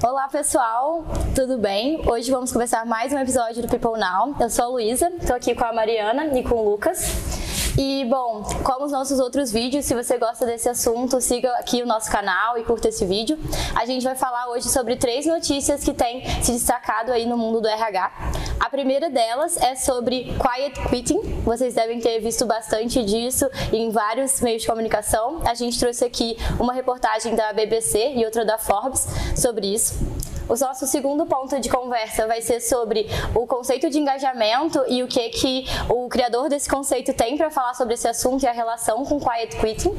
Olá 0.00 0.28
pessoal, 0.28 1.04
tudo 1.34 1.58
bem? 1.58 2.00
Hoje 2.08 2.30
vamos 2.30 2.52
começar 2.52 2.86
mais 2.86 3.12
um 3.12 3.18
episódio 3.18 3.62
do 3.62 3.68
People 3.68 3.98
Now. 3.98 4.32
Eu 4.38 4.48
sou 4.48 4.66
a 4.66 4.68
Luísa, 4.68 5.10
estou 5.20 5.34
aqui 5.34 5.56
com 5.56 5.64
a 5.64 5.72
Mariana 5.72 6.38
e 6.38 6.44
com 6.44 6.54
o 6.54 6.70
Lucas. 6.70 7.27
E 7.80 8.04
bom, 8.06 8.42
como 8.64 8.86
os 8.86 8.90
nossos 8.90 9.20
outros 9.20 9.52
vídeos, 9.52 9.84
se 9.84 9.94
você 9.94 10.18
gosta 10.18 10.44
desse 10.44 10.68
assunto, 10.68 11.20
siga 11.20 11.48
aqui 11.58 11.80
o 11.80 11.86
nosso 11.86 12.10
canal 12.10 12.58
e 12.58 12.64
curta 12.64 12.88
esse 12.88 13.06
vídeo. 13.06 13.38
A 13.72 13.86
gente 13.86 14.02
vai 14.02 14.16
falar 14.16 14.48
hoje 14.48 14.68
sobre 14.68 14.96
três 14.96 15.26
notícias 15.26 15.84
que 15.84 15.94
têm 15.94 16.24
se 16.42 16.50
destacado 16.50 17.12
aí 17.12 17.24
no 17.24 17.38
mundo 17.38 17.60
do 17.60 17.68
RH. 17.68 18.10
A 18.58 18.68
primeira 18.68 19.08
delas 19.08 19.56
é 19.58 19.76
sobre 19.76 20.24
quiet 20.24 20.88
quitting. 20.90 21.20
Vocês 21.44 21.74
devem 21.74 22.00
ter 22.00 22.18
visto 22.18 22.44
bastante 22.46 23.04
disso 23.04 23.48
em 23.72 23.90
vários 23.90 24.40
meios 24.40 24.62
de 24.62 24.68
comunicação. 24.68 25.40
A 25.46 25.54
gente 25.54 25.78
trouxe 25.78 26.04
aqui 26.04 26.36
uma 26.58 26.72
reportagem 26.72 27.36
da 27.36 27.52
BBC 27.52 28.14
e 28.16 28.24
outra 28.24 28.44
da 28.44 28.58
Forbes 28.58 29.06
sobre 29.36 29.72
isso. 29.72 29.94
O 30.48 30.56
nosso 30.56 30.86
segundo 30.86 31.26
ponto 31.26 31.60
de 31.60 31.68
conversa 31.68 32.26
vai 32.26 32.40
ser 32.40 32.60
sobre 32.60 33.06
o 33.34 33.46
conceito 33.46 33.90
de 33.90 33.98
engajamento 33.98 34.82
e 34.88 35.02
o 35.02 35.06
que 35.06 35.28
que 35.28 35.66
o 35.90 36.08
criador 36.08 36.48
desse 36.48 36.66
conceito 36.68 37.12
tem 37.12 37.36
para 37.36 37.50
falar 37.50 37.74
sobre 37.74 37.92
esse 37.94 38.08
assunto 38.08 38.42
e 38.42 38.46
a 38.46 38.52
relação 38.52 39.04
com 39.04 39.20
quiet 39.20 39.54
quitting. 39.56 39.94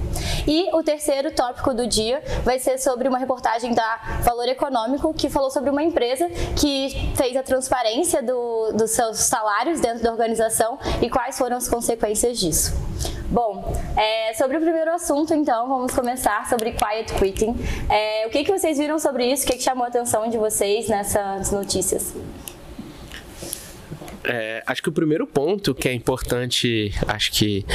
E 0.47 0.73
o 0.73 0.81
terceiro 0.81 1.31
tópico 1.31 1.71
do 1.71 1.85
dia 1.85 2.23
vai 2.43 2.57
ser 2.57 2.79
sobre 2.79 3.07
uma 3.07 3.19
reportagem 3.19 3.75
da 3.75 4.19
Valor 4.23 4.47
Econômico 4.47 5.13
que 5.13 5.29
falou 5.29 5.51
sobre 5.51 5.69
uma 5.69 5.83
empresa 5.83 6.27
que 6.59 7.13
fez 7.15 7.37
a 7.37 7.43
transparência 7.43 8.23
do, 8.23 8.71
dos 8.73 8.89
seus 8.89 9.19
salários 9.19 9.79
dentro 9.79 10.01
da 10.01 10.11
organização 10.11 10.79
e 10.99 11.09
quais 11.11 11.37
foram 11.37 11.57
as 11.57 11.69
consequências 11.69 12.39
disso. 12.39 12.73
Bom, 13.31 13.63
é, 13.95 14.33
sobre 14.33 14.57
o 14.57 14.59
primeiro 14.59 14.91
assunto, 14.91 15.35
então, 15.35 15.67
vamos 15.67 15.93
começar 15.93 16.49
sobre 16.49 16.71
quiet 16.71 17.13
quitting. 17.13 17.55
É, 17.87 18.25
o 18.25 18.31
que, 18.31 18.43
que 18.43 18.51
vocês 18.51 18.77
viram 18.79 18.97
sobre 18.97 19.31
isso? 19.31 19.43
O 19.43 19.47
que, 19.47 19.57
que 19.57 19.61
chamou 19.61 19.85
a 19.85 19.87
atenção 19.87 20.27
de 20.27 20.37
vocês 20.37 20.89
nessas 20.89 21.51
notícias? 21.51 22.11
É, 24.23 24.63
acho 24.65 24.81
que 24.81 24.89
o 24.89 24.91
primeiro 24.91 25.25
ponto 25.25 25.73
que 25.73 25.87
é 25.87 25.93
importante, 25.93 26.93
acho 27.07 27.31
que 27.31 27.65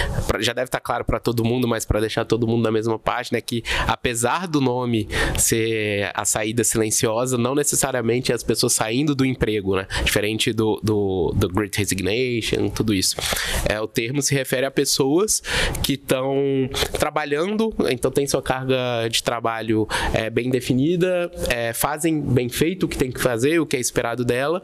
já 0.41 0.53
deve 0.53 0.67
estar 0.67 0.81
claro 0.81 1.05
para 1.05 1.19
todo 1.19 1.45
mundo, 1.45 1.67
mas 1.67 1.85
para 1.85 2.01
deixar 2.01 2.25
todo 2.25 2.47
mundo 2.47 2.63
na 2.63 2.71
mesma 2.71 2.99
página, 2.99 3.39
é 3.39 3.41
que 3.41 3.63
apesar 3.87 4.47
do 4.47 4.61
nome 4.61 5.09
ser 5.39 6.11
a 6.15 6.25
saída 6.25 6.63
silenciosa, 6.63 7.39
não 7.39 7.55
necessariamente 7.55 8.33
é 8.33 8.35
as 8.35 8.43
pessoas 8.43 8.73
saindo 8.73 9.15
do 9.15 9.25
emprego, 9.25 9.77
né? 9.77 9.87
Diferente 10.05 10.53
do, 10.53 10.81
do, 10.83 11.33
do 11.35 11.49
Great 11.49 11.77
Resignation, 11.79 12.69
tudo 12.69 12.93
isso. 12.93 13.17
É, 13.69 13.81
o 13.81 13.87
termo 13.87 14.21
se 14.21 14.35
refere 14.35 14.67
a 14.67 14.71
pessoas 14.71 15.43
que 15.83 15.95
estão 15.95 16.69
trabalhando, 16.99 17.75
então 17.91 18.11
tem 18.11 18.27
sua 18.27 18.43
carga 18.43 19.09
de 19.09 19.23
trabalho 19.23 19.89
é, 20.13 20.29
bem 20.29 20.51
definida, 20.51 21.31
é, 21.49 21.73
fazem 21.73 22.21
bem 22.21 22.49
feito 22.49 22.85
o 22.85 22.89
que 22.89 22.99
tem 22.99 23.11
que 23.11 23.21
fazer, 23.21 23.61
o 23.61 23.67
que 23.67 23.77
é 23.77 23.81
esperado 23.81 24.25
dela, 24.25 24.61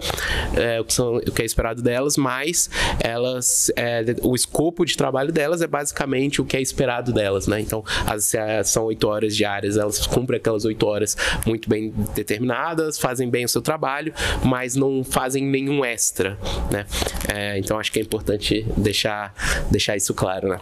é, 0.56 0.80
o, 0.80 0.84
que 0.84 0.92
são, 0.92 1.16
o 1.16 1.32
que 1.32 1.42
é 1.42 1.44
esperado 1.44 1.69
delas, 1.76 2.16
mas 2.16 2.68
elas, 2.98 3.70
é, 3.76 4.04
o 4.22 4.34
escopo 4.34 4.84
de 4.84 4.96
trabalho 4.96 5.32
delas 5.32 5.62
é 5.62 5.66
basicamente 5.66 6.40
o 6.40 6.44
que 6.44 6.56
é 6.56 6.60
esperado 6.60 7.12
delas, 7.12 7.46
né? 7.46 7.60
Então, 7.60 7.84
as, 8.06 8.32
são 8.64 8.84
oito 8.84 9.08
horas 9.08 9.36
diárias, 9.36 9.76
elas 9.76 10.06
cumprem 10.06 10.38
aquelas 10.38 10.64
oito 10.64 10.86
horas 10.86 11.16
muito 11.46 11.68
bem 11.68 11.92
determinadas, 12.14 12.98
fazem 12.98 13.28
bem 13.30 13.44
o 13.44 13.48
seu 13.48 13.62
trabalho, 13.62 14.12
mas 14.44 14.74
não 14.74 15.04
fazem 15.04 15.44
nenhum 15.44 15.84
extra, 15.84 16.38
né? 16.70 16.86
É, 17.32 17.58
então, 17.58 17.78
acho 17.78 17.92
que 17.92 17.98
é 17.98 18.02
importante 18.02 18.66
deixar, 18.76 19.34
deixar 19.70 19.96
isso 19.96 20.14
claro, 20.14 20.48
né? 20.48 20.60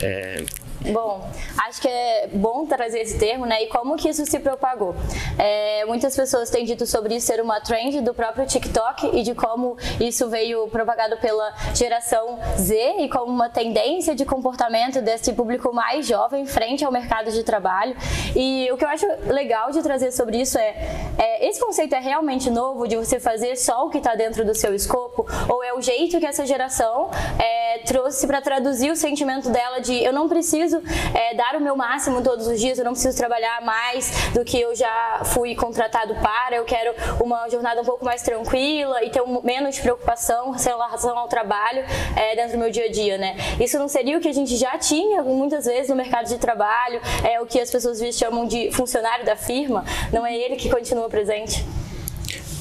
É, 0.00 0.44
Bom, 0.90 1.28
acho 1.58 1.80
que 1.80 1.88
é 1.88 2.28
bom 2.32 2.66
trazer 2.66 3.00
esse 3.00 3.18
termo, 3.18 3.46
né? 3.46 3.62
E 3.62 3.66
como 3.66 3.96
que 3.96 4.08
isso 4.08 4.24
se 4.26 4.38
propagou? 4.40 4.94
É, 5.38 5.84
muitas 5.84 6.16
pessoas 6.16 6.50
têm 6.50 6.64
dito 6.64 6.86
sobre 6.86 7.14
isso 7.14 7.26
ser 7.26 7.40
uma 7.40 7.60
trend 7.60 8.00
do 8.00 8.12
próprio 8.12 8.46
TikTok 8.46 9.10
e 9.16 9.22
de 9.22 9.34
como 9.34 9.76
isso 10.00 10.28
veio 10.28 10.66
propagado 10.68 11.16
pela 11.18 11.54
geração 11.74 12.38
Z 12.58 12.96
e 12.98 13.08
como 13.08 13.26
uma 13.26 13.48
tendência 13.48 14.14
de 14.14 14.24
comportamento 14.24 15.00
desse 15.00 15.32
público 15.32 15.72
mais 15.72 16.06
jovem 16.06 16.44
frente 16.46 16.84
ao 16.84 16.90
mercado 16.90 17.30
de 17.30 17.42
trabalho. 17.44 17.96
E 18.34 18.68
o 18.72 18.76
que 18.76 18.84
eu 18.84 18.88
acho 18.88 19.06
legal 19.26 19.70
de 19.70 19.82
trazer 19.82 20.10
sobre 20.12 20.40
isso 20.40 20.58
é, 20.58 20.74
é 21.18 21.48
esse 21.48 21.60
conceito 21.60 21.94
é 21.94 22.00
realmente 22.00 22.50
novo 22.50 22.88
de 22.88 22.96
você 22.96 23.20
fazer 23.20 23.56
só 23.56 23.86
o 23.86 23.90
que 23.90 23.98
está 23.98 24.14
dentro 24.14 24.44
do 24.44 24.54
seu 24.54 24.74
escopo 24.74 25.26
ou 25.48 25.62
é 25.62 25.72
o 25.72 25.80
jeito 25.80 26.18
que 26.18 26.26
essa 26.26 26.44
geração 26.44 27.10
é, 27.38 27.78
trouxe 27.84 28.26
para 28.26 28.40
traduzir 28.40 28.90
o 28.90 28.96
sentimento 28.96 29.50
dela 29.50 29.80
de 29.80 30.02
eu 30.02 30.12
não 30.12 30.28
preciso 30.28 30.71
preciso 30.72 30.82
é, 31.14 31.34
dar 31.34 31.56
o 31.56 31.60
meu 31.60 31.76
máximo 31.76 32.22
todos 32.22 32.46
os 32.46 32.58
dias, 32.58 32.78
eu 32.78 32.84
não 32.84 32.92
preciso 32.92 33.16
trabalhar 33.16 33.60
mais 33.62 34.30
do 34.32 34.44
que 34.44 34.60
eu 34.60 34.74
já 34.74 35.22
fui 35.24 35.54
contratado 35.54 36.14
para, 36.16 36.56
eu 36.56 36.64
quero 36.64 36.94
uma 37.22 37.48
jornada 37.48 37.80
um 37.82 37.84
pouco 37.84 38.04
mais 38.04 38.22
tranquila 38.22 39.04
e 39.04 39.10
ter 39.10 39.20
um, 39.20 39.42
menos 39.42 39.78
preocupação 39.78 40.54
em 40.54 40.62
relação 40.62 41.18
ao 41.18 41.28
trabalho 41.28 41.84
é, 42.16 42.36
dentro 42.36 42.52
do 42.52 42.58
meu 42.58 42.70
dia 42.70 42.86
a 42.86 42.90
dia, 42.90 43.18
né? 43.18 43.36
Isso 43.60 43.78
não 43.78 43.88
seria 43.88 44.16
o 44.16 44.20
que 44.20 44.28
a 44.28 44.32
gente 44.32 44.56
já 44.56 44.78
tinha 44.78 45.22
muitas 45.22 45.66
vezes 45.66 45.88
no 45.88 45.96
mercado 45.96 46.28
de 46.28 46.38
trabalho, 46.38 47.00
é 47.24 47.40
o 47.40 47.46
que 47.46 47.60
as 47.60 47.70
pessoas 47.70 48.00
chamam 48.14 48.46
de 48.46 48.70
funcionário 48.72 49.24
da 49.24 49.36
firma, 49.36 49.84
não 50.12 50.24
é 50.24 50.34
ele 50.34 50.56
que 50.56 50.70
continua 50.70 51.08
presente. 51.08 51.64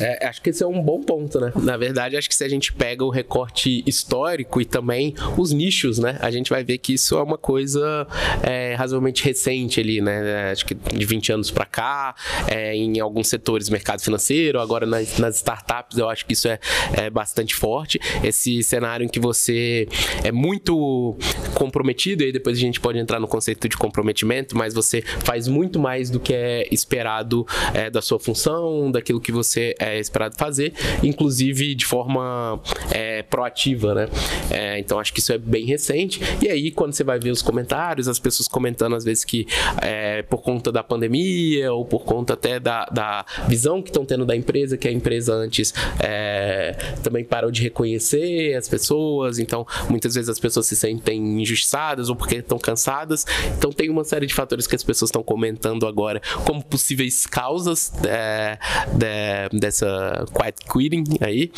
É, 0.02 0.28
acho 0.28 0.42
que 0.42 0.50
esse 0.50 0.64
é 0.64 0.68
um 0.68 0.82
bom 0.82 1.02
ponto, 1.02 1.40
né? 1.40 1.52
Na 1.56 1.78
verdade, 1.78 2.18
acho 2.18 2.28
que 2.28 2.36
se 2.36 2.44
a 2.44 2.50
gente 2.50 2.74
pega 2.74 3.04
o 3.06 3.10
recorte 3.10 3.84
histórico 3.86 4.60
e 4.60 4.66
também 4.66 5.14
os 5.38 5.52
nichos, 5.52 6.00
né? 6.00 6.18
A 6.22 6.32
gente 6.32 6.50
vai 6.50 6.64
ver 6.64 6.78
que 6.80 6.94
isso 6.94 7.18
é 7.18 7.24
uma 7.24 7.38
coisa 7.38 8.08
é, 8.42 8.74
razoavelmente 8.76 9.24
recente 9.24 9.80
ali, 9.80 10.02
né? 10.02 10.52
Acho 10.52 10.66
que 10.66 10.74
de 10.74 11.06
20 11.06 11.34
anos 11.34 11.52
para 11.52 11.66
cá, 11.66 12.16
é, 12.48 12.76
em 12.76 13.00
alguns 13.00 13.28
setores, 13.28 13.70
mercado 13.70 14.02
financeiro, 14.02 14.60
agora 14.60 14.86
nas, 14.86 15.18
nas 15.18 15.36
startups, 15.36 15.98
eu 15.98 16.10
acho 16.10 16.26
que 16.26 16.34
isso 16.34 16.48
é, 16.48 16.60
é 16.94 17.10
bastante 17.10 17.56
forte. 17.56 18.00
Esse 18.24 18.64
cenário 18.64 19.06
em 19.06 19.10
que 19.10 19.20
você 19.20 19.88
é 20.24 20.32
muito 20.32 21.16
comprometido, 21.54 22.24
e 22.24 22.28
aí 22.28 22.32
depois 22.32 22.58
a 22.58 22.62
gente 22.62 22.80
pode 22.80 22.98
entrar 22.98 23.20
no 23.20 23.28
conceito 23.28 23.70
de 23.70 23.78
comprometimento, 23.78 24.58
mas 24.58 24.74
você 24.74 25.02
faz 25.02 25.48
muito 25.48 25.80
mais 25.80 26.10
do 26.10 26.20
que 26.20 26.34
é 26.34 26.68
esperado 26.72 27.46
é, 27.74 27.90
da 27.90 28.02
sua 28.02 28.20
função, 28.20 28.92
daquilo 28.92 29.22
que 29.22 29.32
você 29.32 29.76
é 29.80 29.91
esperado 30.00 30.36
fazer, 30.38 30.74
inclusive 31.04 31.76
de 31.76 31.86
forma 31.86 32.60
é, 32.92 33.24
proativa, 33.24 33.94
né? 33.94 34.08
É, 34.50 34.80
então 34.80 35.00
acho 35.00 35.14
que 35.14 35.20
isso 35.20 35.32
é 35.34 35.38
bem 35.38 35.66
recente. 35.66 36.22
E 36.42 36.50
aí, 36.50 36.72
quando 36.72 36.94
você 36.94 37.04
vai 37.04 37.20
ver 37.20 37.32
os 37.32 37.42
comentários, 37.42 38.08
as 38.08 38.20
pessoas 38.20 38.48
comentando 38.48 38.96
às 38.96 39.04
vezes 39.04 39.24
que 39.24 39.48
é, 39.82 40.22
por 40.24 40.42
conta 40.42 40.72
da 40.72 40.84
pandemia 40.84 41.72
ou 41.74 41.86
por 41.86 42.04
conta 42.04 42.34
até 42.34 42.60
da, 42.60 42.86
da 42.86 43.26
visão 43.48 43.82
que 43.82 43.90
estão 43.90 44.06
tendo 44.06 44.26
da 44.26 44.36
empresa, 44.36 44.78
que 44.78 44.88
a 44.88 44.92
empresa 44.92 45.34
antes 45.34 45.74
é, 46.00 46.76
também 47.04 47.24
parou 47.24 47.52
de 47.52 47.62
reconhecer 47.62 48.56
as 48.56 48.68
pessoas, 48.68 49.40
então 49.40 49.66
muitas 49.90 50.16
vezes 50.16 50.30
as 50.30 50.40
pessoas 50.40 50.66
se 50.66 50.76
sentem 50.76 51.42
injustiçadas 51.42 52.10
ou 52.10 52.16
porque 52.16 52.36
estão 52.36 52.60
cansadas. 52.60 53.26
Então 53.58 53.72
tem 53.72 53.90
uma 53.90 54.04
série 54.04 54.26
de 54.26 54.34
fatores 54.34 54.68
que 54.68 54.76
as 54.76 54.84
pessoas 54.84 55.10
estão 55.10 55.24
comentando 55.24 55.88
agora 55.88 56.22
como 56.46 56.64
possíveis 56.64 57.26
causas 57.26 57.92
é, 58.06 58.58
de, 58.94 59.60
dessa 59.60 59.81
essa 59.82 60.26
quiet 60.34 60.56
quitting 60.72 61.18
aí. 61.22 61.52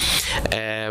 É, 0.51 0.89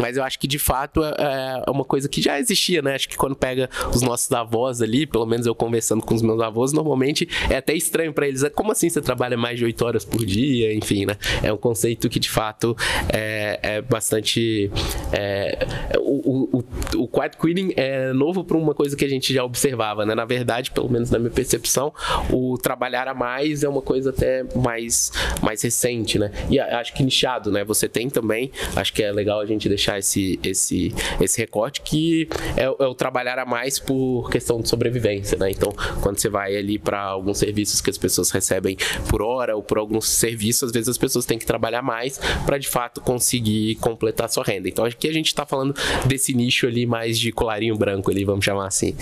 mas 0.00 0.16
eu 0.16 0.24
acho 0.24 0.38
que 0.38 0.46
de 0.46 0.58
fato 0.58 1.02
é, 1.02 1.62
é 1.66 1.70
uma 1.70 1.84
coisa 1.84 2.08
que 2.08 2.22
já 2.22 2.38
existia, 2.38 2.80
né? 2.82 2.94
Acho 2.94 3.08
que 3.08 3.16
quando 3.16 3.34
pega 3.34 3.68
os 3.94 4.02
nossos 4.02 4.30
avós 4.32 4.80
ali, 4.80 5.06
pelo 5.06 5.26
menos 5.26 5.46
eu 5.46 5.54
conversando 5.54 6.02
com 6.02 6.14
os 6.14 6.22
meus 6.22 6.40
avós, 6.40 6.72
normalmente 6.72 7.28
é 7.50 7.56
até 7.56 7.74
estranho 7.74 8.12
para 8.12 8.28
eles. 8.28 8.42
É, 8.42 8.50
como 8.50 8.72
assim 8.72 8.88
você 8.88 9.00
trabalha 9.00 9.36
mais 9.36 9.58
de 9.58 9.64
8 9.64 9.84
horas 9.84 10.04
por 10.04 10.24
dia? 10.24 10.74
Enfim, 10.74 11.06
né? 11.06 11.16
É 11.42 11.52
um 11.52 11.56
conceito 11.56 12.08
que 12.08 12.20
de 12.20 12.30
fato 12.30 12.76
é, 13.12 13.58
é 13.62 13.82
bastante. 13.82 14.70
É, 15.12 15.66
o, 15.98 16.58
o, 16.58 16.64
o 16.96 17.08
quiet 17.08 17.36
quitting 17.36 17.72
é 17.76 18.12
novo 18.12 18.44
para 18.44 18.56
uma 18.56 18.74
coisa 18.74 18.96
que 18.96 19.04
a 19.04 19.08
gente 19.08 19.32
já 19.32 19.44
observava, 19.44 20.04
né? 20.04 20.14
Na 20.14 20.24
verdade, 20.24 20.70
pelo 20.70 20.90
menos 20.90 21.10
na 21.10 21.18
minha 21.18 21.30
percepção, 21.30 21.92
o 22.30 22.58
trabalhar 22.58 23.08
a 23.08 23.14
mais 23.14 23.62
é 23.62 23.68
uma 23.68 23.82
coisa 23.82 24.10
até 24.10 24.44
mais, 24.54 25.12
mais 25.42 25.62
recente, 25.62 26.18
né? 26.18 26.25
E 26.50 26.58
acho 26.58 26.94
que 26.94 27.02
nichado, 27.02 27.50
né? 27.50 27.64
Você 27.64 27.88
tem 27.88 28.08
também, 28.08 28.50
acho 28.74 28.92
que 28.92 29.02
é 29.02 29.12
legal 29.12 29.40
a 29.40 29.46
gente 29.46 29.68
deixar 29.68 29.98
esse, 29.98 30.38
esse, 30.42 30.94
esse 31.20 31.40
recorte, 31.40 31.80
que 31.80 32.28
é, 32.56 32.64
é 32.64 32.86
o 32.86 32.94
trabalhar 32.94 33.38
a 33.38 33.44
mais 33.44 33.78
por 33.78 34.30
questão 34.30 34.60
de 34.60 34.68
sobrevivência, 34.68 35.38
né? 35.38 35.50
Então, 35.50 35.72
quando 36.02 36.18
você 36.18 36.28
vai 36.28 36.56
ali 36.56 36.78
para 36.78 37.00
alguns 37.00 37.38
serviços 37.38 37.80
que 37.80 37.90
as 37.90 37.98
pessoas 37.98 38.30
recebem 38.30 38.76
por 39.08 39.22
hora 39.22 39.56
ou 39.56 39.62
por 39.62 39.78
alguns 39.78 40.08
serviços, 40.08 40.64
às 40.68 40.72
vezes 40.72 40.88
as 40.88 40.98
pessoas 40.98 41.24
têm 41.24 41.38
que 41.38 41.46
trabalhar 41.46 41.82
mais 41.82 42.18
para 42.44 42.58
de 42.58 42.68
fato 42.68 43.00
conseguir 43.00 43.76
completar 43.76 44.28
sua 44.28 44.44
renda. 44.44 44.68
Então, 44.68 44.84
aqui 44.84 45.08
a 45.08 45.12
gente 45.12 45.26
está 45.26 45.44
falando 45.46 45.74
desse 46.06 46.34
nicho 46.34 46.66
ali 46.66 46.86
mais 46.86 47.18
de 47.18 47.32
colarinho 47.32 47.76
branco 47.76 48.10
ali, 48.10 48.24
vamos 48.24 48.44
chamar 48.44 48.66
assim. 48.66 48.94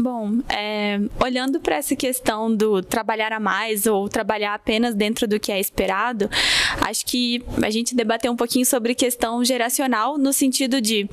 Bom, 0.00 0.38
é, 0.48 0.98
olhando 1.22 1.60
para 1.60 1.76
essa 1.76 1.94
questão 1.94 2.54
do 2.54 2.82
trabalhar 2.82 3.34
a 3.34 3.38
mais 3.38 3.84
ou 3.84 4.08
trabalhar 4.08 4.54
apenas 4.54 4.94
dentro 4.94 5.28
do 5.28 5.38
que 5.38 5.52
é 5.52 5.60
esperado, 5.60 6.30
acho 6.88 7.04
que 7.04 7.44
a 7.62 7.68
gente 7.68 7.94
debateu 7.94 8.32
um 8.32 8.36
pouquinho 8.36 8.64
sobre 8.64 8.94
questão 8.94 9.44
geracional 9.44 10.16
no 10.16 10.32
sentido 10.32 10.80
de 10.80 11.06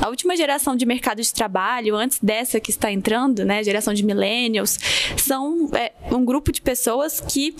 a 0.00 0.08
última 0.08 0.34
geração 0.38 0.74
de 0.74 0.86
mercado 0.86 1.20
de 1.20 1.34
trabalho, 1.34 1.94
antes 1.94 2.18
dessa 2.22 2.58
que 2.58 2.70
está 2.70 2.90
entrando, 2.90 3.44
né, 3.44 3.62
geração 3.62 3.92
de 3.92 4.02
millennials, 4.02 4.78
são 5.18 5.68
é, 5.74 5.92
um 6.10 6.24
grupo 6.24 6.50
de 6.50 6.62
pessoas 6.62 7.20
que 7.20 7.54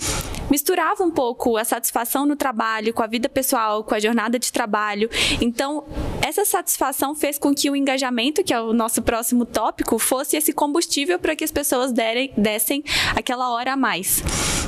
misturavam 0.49 1.07
um 1.07 1.11
pouco 1.11 1.57
a 1.57 1.63
satisfação 1.63 2.25
no 2.25 2.35
trabalho 2.35 2.91
com 2.91 3.03
a 3.03 3.07
vida 3.07 3.29
pessoal, 3.29 3.83
com 3.83 3.93
a 3.93 3.99
jornada 3.99 4.39
de 4.39 4.51
trabalho. 4.51 5.09
Então, 5.39 5.85
essa 6.21 6.45
satisfação 6.45 7.15
fez 7.15 7.37
com 7.37 7.53
que 7.53 7.69
o 7.69 7.75
engajamento, 7.75 8.43
que 8.43 8.53
é 8.53 8.61
o 8.61 8.73
nosso 8.73 9.01
próximo 9.01 9.45
tópico, 9.45 9.97
fosse 9.97 10.37
esse 10.37 10.53
combustível 10.53 11.19
para 11.19 11.35
que 11.35 11.43
as 11.43 11.51
pessoas 11.51 11.91
derem, 11.91 12.31
dessem 12.37 12.83
aquela 13.15 13.51
hora 13.51 13.73
a 13.73 13.77
mais. 13.77 14.23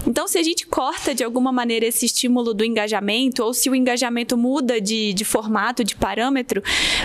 Então, 0.06 0.28
se 0.28 0.38
a 0.38 0.44
gente 0.44 0.68
corta 0.68 1.16
de 1.16 1.24
alguma 1.24 1.52
maneira 1.52 1.86
esse 1.86 2.06
estímulo 2.06 2.54
do 2.54 2.64
engajamento, 2.64 3.44
ou 3.44 3.54
se 3.54 3.70
o 3.70 3.76
engajamento 3.76 4.38
muda 4.38 4.80
de, 4.82 5.14
de 5.14 5.26
formato, 5.26 5.84
de 5.84 5.96
parâmetro, 5.96 6.62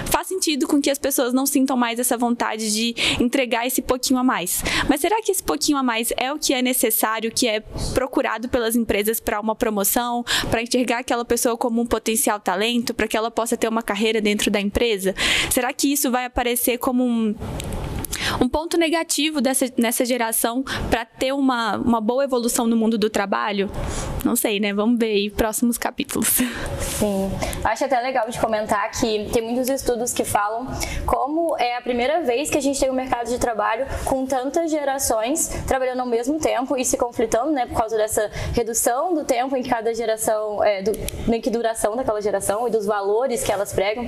faz 0.06 0.26
sentido 0.26 0.66
com 0.66 0.80
que 0.80 0.90
as 0.90 0.98
pessoas 0.98 1.32
não 1.32 1.46
sintam 1.46 1.76
mais 1.76 1.98
essa 1.98 2.16
vontade 2.16 2.72
de 2.72 2.94
entregar 3.20 3.66
esse 3.66 3.80
pouquinho 3.80 4.18
a 4.18 4.24
mais. 4.24 4.62
Mas 4.88 5.00
será 5.00 5.22
que 5.22 5.30
esse 5.30 5.42
pouquinho 5.42 5.78
a 5.78 5.82
mais 5.82 6.12
é 6.16 6.32
o 6.32 6.38
que 6.38 6.52
é 6.52 6.60
necessário, 6.60 7.30
que 7.30 7.46
é 7.46 7.60
procurado 7.94 8.48
pelas 8.48 8.74
empresas 8.74 9.20
para 9.20 9.40
uma 9.40 9.54
promoção, 9.54 10.24
para 10.50 10.62
enxergar 10.62 10.98
aquela 10.98 11.24
pessoa 11.24 11.56
como 11.56 11.80
um 11.80 11.86
potencial 11.86 12.40
talento, 12.40 12.92
para 12.92 13.06
que 13.06 13.16
ela 13.16 13.30
possa 13.30 13.56
ter 13.56 13.68
uma 13.68 13.82
carreira 13.82 14.20
dentro 14.20 14.50
da 14.50 14.60
empresa? 14.60 15.14
Será 15.50 15.72
que 15.72 15.92
isso 15.92 16.10
vai 16.10 16.24
aparecer 16.24 16.78
como 16.78 17.04
um 17.04 17.34
um 18.40 18.48
ponto 18.48 18.76
negativo 18.76 19.40
dessa, 19.40 19.66
nessa 19.76 20.04
geração 20.04 20.62
para 20.90 21.04
ter 21.04 21.32
uma, 21.32 21.76
uma 21.76 22.00
boa 22.00 22.24
evolução 22.24 22.66
no 22.66 22.76
mundo 22.76 22.98
do 22.98 23.08
trabalho? 23.10 23.70
Não 24.24 24.36
sei, 24.36 24.60
né? 24.60 24.72
Vamos 24.74 24.98
ver 24.98 25.12
aí 25.12 25.30
próximos 25.30 25.78
capítulos. 25.78 26.28
Sim. 26.80 27.30
Acho 27.64 27.84
até 27.84 28.00
legal 28.00 28.28
de 28.28 28.38
comentar 28.38 28.90
que 28.90 29.28
tem 29.32 29.42
muitos 29.42 29.68
estudos 29.68 30.12
que 30.12 30.24
falam 30.24 30.66
como 31.06 31.56
é 31.58 31.76
a 31.76 31.80
primeira 31.80 32.20
vez 32.22 32.50
que 32.50 32.58
a 32.58 32.60
gente 32.60 32.78
tem 32.78 32.90
um 32.90 32.94
mercado 32.94 33.28
de 33.28 33.38
trabalho 33.38 33.86
com 34.04 34.26
tantas 34.26 34.70
gerações 34.70 35.48
trabalhando 35.66 36.00
ao 36.00 36.06
mesmo 36.06 36.38
tempo 36.38 36.76
e 36.76 36.84
se 36.84 36.96
conflitando, 36.96 37.52
né? 37.52 37.66
Por 37.66 37.76
causa 37.76 37.96
dessa 37.96 38.30
redução 38.54 39.14
do 39.14 39.24
tempo 39.24 39.56
em 39.56 39.62
cada 39.62 39.94
geração, 39.94 40.62
é, 40.62 40.82
do, 40.82 40.92
em 41.32 41.40
que 41.40 41.50
duração 41.50 41.96
daquela 41.96 42.20
geração 42.20 42.66
e 42.68 42.70
dos 42.70 42.84
valores 42.84 43.42
que 43.42 43.52
elas 43.52 43.72
pregam. 43.72 44.06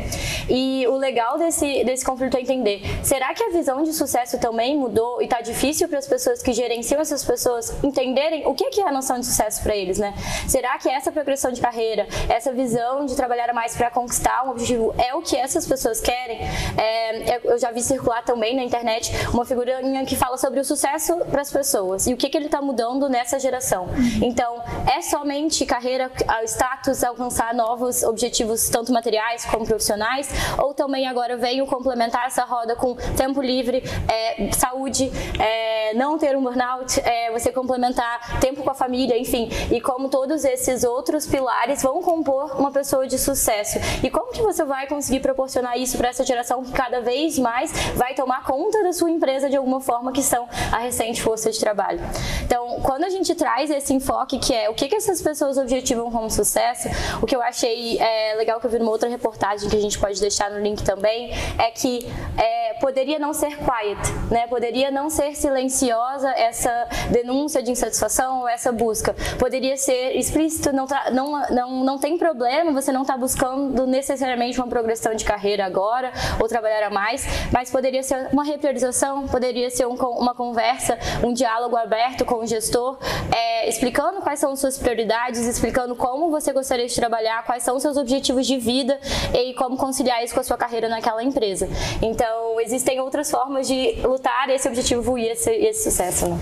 E 0.49 0.87
o 0.88 0.96
legal 0.96 1.38
desse, 1.38 1.84
desse 1.84 2.05
conflito 2.05 2.37
é 2.37 2.40
entender, 2.40 2.82
será 3.02 3.32
que 3.32 3.43
a 3.43 3.50
visão 3.50 3.82
de 3.82 3.93
sucesso 3.93 4.10
também 4.41 4.77
mudou 4.77 5.21
e 5.23 5.29
tá 5.29 5.41
difícil 5.41 5.89
para 5.89 5.99
as 5.99 6.07
pessoas 6.07 6.43
que 6.43 6.53
gerenciam 6.53 7.01
essas 7.01 7.25
pessoas 7.25 7.73
entenderem 7.83 8.47
o 8.47 8.55
que 8.55 8.81
é 8.81 8.89
a 8.89 8.93
noção 8.93 9.19
de 9.19 9.27
sucesso 9.27 9.62
para 9.62 9.77
eles, 9.77 9.99
né? 9.99 10.15
Será 10.49 10.79
que 10.79 10.89
essa 10.89 11.11
progressão 11.12 11.53
de 11.53 11.61
carreira, 11.61 12.07
essa 12.29 12.53
visão 12.53 13.05
de 13.05 13.15
trabalhar 13.15 13.53
mais 13.53 13.77
para 13.77 13.91
conquistar 13.91 14.45
um 14.47 14.51
objetivo 14.51 14.95
é 14.99 15.15
o 15.15 15.23
que 15.23 15.37
essas 15.37 15.67
pessoas 15.67 16.01
querem? 16.01 16.41
É, 16.77 17.41
eu 17.45 17.59
já 17.59 17.71
vi 17.71 17.83
circular 17.83 18.23
também 18.23 18.55
na 18.55 18.62
internet 18.62 19.12
uma 19.33 19.45
figurinha 19.45 20.05
que 20.05 20.17
fala 20.17 20.37
sobre 20.37 20.61
o 20.61 20.65
sucesso 20.65 21.17
para 21.31 21.43
as 21.43 21.51
pessoas 21.51 22.07
e 22.07 22.15
o 22.15 22.17
que, 22.17 22.29
que 22.29 22.37
ele 22.37 22.47
está 22.47 22.61
mudando 22.62 23.09
nessa 23.09 23.39
geração. 23.39 23.89
Então, 24.23 24.62
é 24.93 25.03
somente 25.03 25.67
carreira, 25.67 26.11
status, 26.45 27.05
alcançar 27.05 27.55
novos 27.55 28.03
objetivos, 28.03 28.69
tanto 28.69 28.93
materiais 28.93 29.45
como 29.45 29.67
profissionais, 29.67 30.29
ou 30.59 30.75
também 30.75 31.07
agora 31.07 31.37
venho 31.37 31.67
complementar 31.67 32.27
essa 32.27 32.45
roda 32.45 32.75
com 32.77 32.95
tempo 33.17 33.41
livre, 33.41 33.83
é, 34.08 34.50
saúde, 34.52 35.11
é, 35.38 35.94
não 35.94 36.19
ter 36.19 36.37
um 36.37 36.43
burnout, 36.43 37.00
é, 37.00 37.31
você 37.31 37.52
complementar 37.52 38.41
tempo 38.41 38.62
com 38.62 38.70
a 38.70 38.75
família, 38.75 39.19
enfim, 39.19 39.49
e 39.70 39.81
como 39.81 40.08
todos 40.08 40.44
esses 40.44 40.85
outros 40.85 41.26
pilares 41.26 41.82
vão 41.82 42.02
compor 42.02 42.56
uma 42.58 42.70
pessoa 42.70 43.06
de 43.06 43.19
sucesso. 43.19 43.79
E 44.02 44.11
como 44.11 44.32
que 44.32 44.43
você 44.43 44.64
vai 44.64 44.87
conseguir 44.87 45.20
proporcionar 45.20 45.79
isso 45.79 45.97
para 45.97 46.08
essa 46.08 46.25
geração 46.25 46.62
que 46.62 46.73
cada 46.73 47.00
vez 47.00 47.38
mais 47.38 47.73
vai 47.94 48.14
tomar 48.14 48.44
conta 48.44 48.82
da 48.82 48.93
sua 48.93 49.11
empresa 49.11 49.49
de 49.49 49.56
alguma 49.56 49.81
forma, 49.81 50.12
que 50.12 50.23
são 50.23 50.49
a 50.73 50.79
recente 50.79 51.23
força 51.23 51.50
de 51.50 51.58
trabalho. 51.58 52.00
Então, 52.44 52.81
quando 52.82 53.05
a 53.05 53.08
gente 53.08 53.35
traz 53.35 53.70
esse 53.70 53.93
enfoque 53.93 54.38
que 54.38 54.55
é 54.55 54.69
o 54.69 54.75
que, 54.75 54.88
que 54.88 54.97
essas 54.97 55.20
pessoas 55.20 55.56
objetivam 55.58 56.11
como 56.11 56.31
sucesso, 56.31 56.88
o 57.23 57.26
que 57.26 57.35
eu 57.35 57.43
achei 57.43 57.99
é, 57.99 58.35
legal 58.37 58.61
que 58.61 58.67
eu 58.67 58.70
vi 58.70 58.79
numa 58.79 58.91
outra 58.91 59.08
reportagem 59.08 59.69
que 59.69 59.76
a 59.76 59.81
gente 59.81 59.99
pode 59.99 60.20
deixar 60.20 60.50
no 60.50 60.61
link 60.61 60.82
também, 60.82 61.31
é 61.58 61.70
que 61.70 62.06
é, 62.37 62.75
poderia 62.75 63.19
não 63.19 63.32
ser 63.32 63.56
quiet, 63.58 63.89
né? 64.31 64.46
Poderia 64.46 64.90
não 64.90 65.10
ser 65.10 65.34
silenciosa 65.34 66.31
essa 66.31 66.88
denúncia 67.10 67.62
de 67.62 67.70
insatisfação 67.70 68.40
ou 68.40 68.48
essa 68.48 68.72
busca. 68.72 69.14
Poderia 69.38 69.76
ser 69.76 70.16
explícito, 70.16 70.72
não, 70.72 70.87
não, 71.12 71.50
não, 71.50 71.84
não 71.84 71.98
tem 71.98 72.16
problema, 72.19 72.72
você 72.72 72.92
não 72.92 73.02
está 73.02 73.16
buscando 73.16 73.87
necessariamente 73.87 74.58
uma 74.58 74.69
progressão 74.69 75.14
de 75.14 75.25
carreira 75.25 75.64
agora 75.64 76.12
ou 76.40 76.48
trabalhar 76.48 76.87
a 76.87 76.90
mais, 76.90 77.25
mas 77.52 77.70
poderia 77.70 78.02
ser 78.02 78.28
uma 78.32 78.44
repriorização, 78.44 79.26
poderia 79.26 79.70
ser 79.70 79.87
um, 79.87 79.94
uma 79.94 80.34
conversa, 80.34 80.98
um 81.25 81.32
diálogo 81.32 81.76
aberto 81.76 82.25
com 82.25 82.37
o 82.37 82.46
gestor, 82.46 82.98
é, 83.34 83.69
explicando 83.69 84.20
quais 84.20 84.40
são 84.40 84.54
suas 84.56 84.78
prioridades, 84.78 85.46
explicando 85.46 85.94
como 85.94 86.31
você 86.31 86.52
gostaria 86.52 86.87
de 86.87 86.94
trabalhar, 86.94 87.44
quais 87.44 87.62
são 87.62 87.78
seus 87.78 87.96
objetivos 87.96 88.46
de 88.46 88.56
vida 88.56 88.98
e 89.34 89.54
como 89.54 89.76
conciliar 89.76 90.22
isso 90.25 90.34
com 90.34 90.40
a 90.40 90.44
sua 90.44 90.56
carreira 90.56 90.88
naquela 90.88 91.22
empresa. 91.22 91.69
Então, 92.02 92.60
existem 92.60 93.00
outras 93.00 93.31
formas 93.31 93.66
de 93.66 93.80
lutar 94.03 94.49
esse 94.50 94.69
objetivo 94.69 95.19
e 95.19 95.29
esse, 95.29 95.50
esse 95.50 95.91
sucesso, 95.91 96.29
né? 96.29 96.38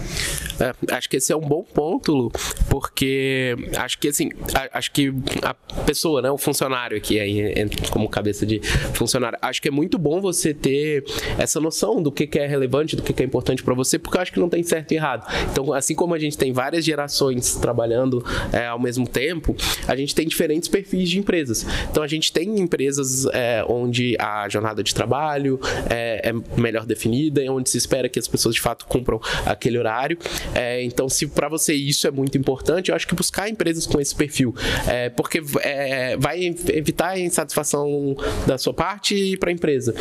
É, 0.61 0.95
acho 0.95 1.09
que 1.09 1.17
esse 1.17 1.33
é 1.33 1.37
um 1.37 1.41
bom 1.41 1.63
ponto, 1.63 2.13
Lu, 2.13 2.33
porque 2.69 3.57
acho 3.77 3.99
que 3.99 4.09
assim, 4.09 4.31
acho 4.73 4.91
que 4.91 5.13
a 5.43 5.55
pessoa, 5.85 6.21
né, 6.21 6.31
o 6.31 6.39
funcionário 6.39 6.97
aqui 6.97 7.21
aí 7.21 7.55
como 7.91 8.09
cabeça 8.09 8.45
de 8.45 8.61
funcionário, 8.95 9.39
acho 9.41 9.63
que 9.63 9.69
é 9.69 9.71
muito 9.71 9.99
bom 9.99 10.21
você 10.21 10.53
ter 10.53 11.05
essa 11.39 11.61
noção 11.61 12.03
do 12.03 12.11
que, 12.11 12.27
que 12.27 12.39
é 12.39 12.47
relevante, 12.47 12.97
do 12.97 13.03
que, 13.03 13.13
que 13.13 13.23
é 13.23 13.27
importante 13.27 13.63
para 13.63 13.75
você, 13.75 13.99
porque 13.99 14.17
eu 14.17 14.23
acho 14.23 14.33
que 14.33 14.41
não 14.41 14.49
tem 14.49 14.63
certo 14.63 14.93
e 14.93 14.97
errado. 14.97 15.27
Então, 15.51 15.73
assim 15.73 15.95
como 15.95 16.15
a 16.15 16.19
gente 16.19 16.37
tem 16.37 16.53
várias 16.53 16.85
gerações 16.85 17.55
trabalhando 17.57 18.25
é, 18.53 18.67
ao 18.67 18.79
mesmo 18.79 19.07
tempo, 19.07 19.57
a 19.87 19.95
gente 19.95 20.15
tem 20.15 20.27
diferentes 20.27 20.69
perfis 20.69 21.09
de 21.09 21.19
empresas. 21.19 21.65
Então, 21.91 22.03
a 22.03 22.09
gente 22.09 22.33
tem 22.33 22.59
empresas 22.59 23.27
é, 23.27 23.65
onde 23.69 24.17
a 24.19 24.49
jornada 24.49 24.83
de 24.83 24.95
trabalho 24.95 25.61
é, 25.89 26.31
é 26.31 26.61
melhor 26.61 26.85
definida, 26.85 27.41
onde 27.51 27.71
se 27.71 27.79
espera 27.79 28.09
que 28.09 28.19
as 28.19 28.27
pessoas 28.27 28.55
de 28.55 28.61
fato 28.61 28.87
cumpram 28.87 29.21
aquele 29.47 29.79
horário. 29.79 30.19
É, 30.55 30.83
então, 30.83 31.09
se 31.09 31.27
para 31.27 31.49
você 31.49 31.75
isso 31.75 32.07
é 32.07 32.11
muito 32.11 32.37
importante, 32.37 32.91
eu 32.91 32.97
acho 32.97 33.07
que 33.07 33.15
buscar 33.15 33.49
empresas 33.49 33.87
com 33.87 34.01
esse 34.01 34.15
perfil, 34.15 34.55
é, 34.87 35.09
porque 35.09 35.43
é, 35.61 36.17
vai 36.17 36.45
evitar 36.45 37.11
a 37.11 37.19
insatisfação 37.19 38.17
da 38.47 38.59
sua 38.59 38.75
parte 38.75 39.15
e 39.15 39.37
para 39.37 39.51
a 39.51 39.53
empresa. 39.53 39.95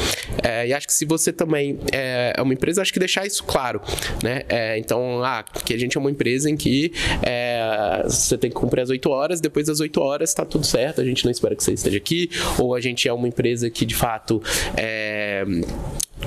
É, 0.44 0.68
e 0.68 0.74
acho 0.74 0.88
que 0.88 0.94
se 0.94 1.06
você 1.06 1.32
também 1.32 1.80
é, 1.92 2.34
é 2.36 2.42
uma 2.42 2.54
empresa, 2.54 2.82
acho 2.82 2.94
que 2.94 3.00
deixar 3.00 3.26
isso 3.26 3.44
claro, 3.44 3.82
né? 4.24 4.44
É, 4.50 4.78
então, 4.78 5.24
ah, 5.24 5.44
que 5.44 5.74
a 5.74 5.78
gente 5.78 5.98
é 5.98 6.00
uma 6.00 6.12
empresa 6.12 6.50
em 6.50 6.58
que 6.58 6.92
você 8.06 8.38
tem 8.38 8.50
que 8.50 8.56
cumprir 8.56 8.82
as 8.82 8.90
8 8.90 9.10
horas, 9.10 9.42
depois 9.42 9.68
das 9.68 9.80
8 9.80 10.00
horas 10.02 10.30
está 10.30 10.46
tudo 10.46 10.66
certo, 10.66 11.02
a 11.02 11.06
gente 11.06 11.24
não 11.26 11.32
espera 11.32 11.56
que 11.56 11.64
você 11.64 11.74
esteja 11.74 11.98
aqui, 11.98 12.30
ou 12.58 12.76
a 12.76 12.82
gente 12.82 13.08
é 13.08 13.14
uma 13.14 13.28
empresa 13.28 13.70
que 13.70 13.86
de 13.86 13.96
fato 13.96 14.42
é, 14.76 15.44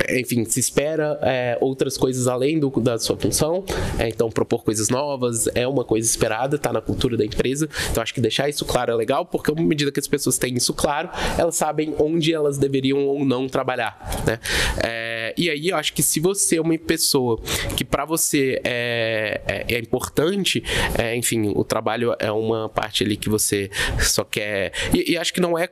enfim, 0.09 0.45
se 0.45 0.59
espera 0.59 1.19
é, 1.21 1.57
outras 1.59 1.97
coisas 1.97 2.27
além 2.27 2.59
do, 2.59 2.69
da 2.81 2.97
sua 2.97 3.17
função, 3.17 3.63
é, 3.99 4.07
então 4.09 4.29
propor 4.29 4.63
coisas 4.63 4.89
novas 4.89 5.47
é 5.53 5.67
uma 5.67 5.83
coisa 5.83 6.07
esperada, 6.07 6.55
está 6.55 6.71
na 6.71 6.81
cultura 6.81 7.17
da 7.17 7.25
empresa, 7.25 7.69
então 7.89 8.01
acho 8.01 8.13
que 8.13 8.21
deixar 8.21 8.49
isso 8.49 8.65
claro 8.65 8.91
é 8.91 8.95
legal, 8.95 9.25
porque 9.25 9.51
à 9.51 9.55
medida 9.55 9.91
que 9.91 9.99
as 9.99 10.07
pessoas 10.07 10.37
têm 10.37 10.55
isso 10.55 10.73
claro, 10.73 11.09
elas 11.37 11.55
sabem 11.55 11.93
onde 11.99 12.33
elas 12.33 12.57
deveriam 12.57 13.05
ou 13.05 13.25
não 13.25 13.47
trabalhar, 13.47 14.23
né? 14.25 14.39
É, 14.83 15.20
e 15.37 15.49
aí 15.49 15.69
eu 15.69 15.77
acho 15.77 15.93
que 15.93 16.03
se 16.03 16.19
você 16.19 16.57
é 16.57 16.61
uma 16.61 16.77
pessoa 16.77 17.39
que 17.75 17.83
para 17.83 18.05
você 18.05 18.61
é, 18.63 19.41
é, 19.47 19.75
é 19.75 19.79
importante, 19.79 20.63
é, 20.97 21.15
enfim, 21.15 21.51
o 21.55 21.63
trabalho 21.63 22.15
é 22.19 22.31
uma 22.31 22.69
parte 22.69 23.03
ali 23.03 23.17
que 23.17 23.29
você 23.29 23.69
só 23.99 24.23
quer, 24.23 24.71
e, 24.93 25.11
e 25.11 25.17
acho 25.17 25.33
que 25.33 25.41
não 25.41 25.57
é, 25.57 25.69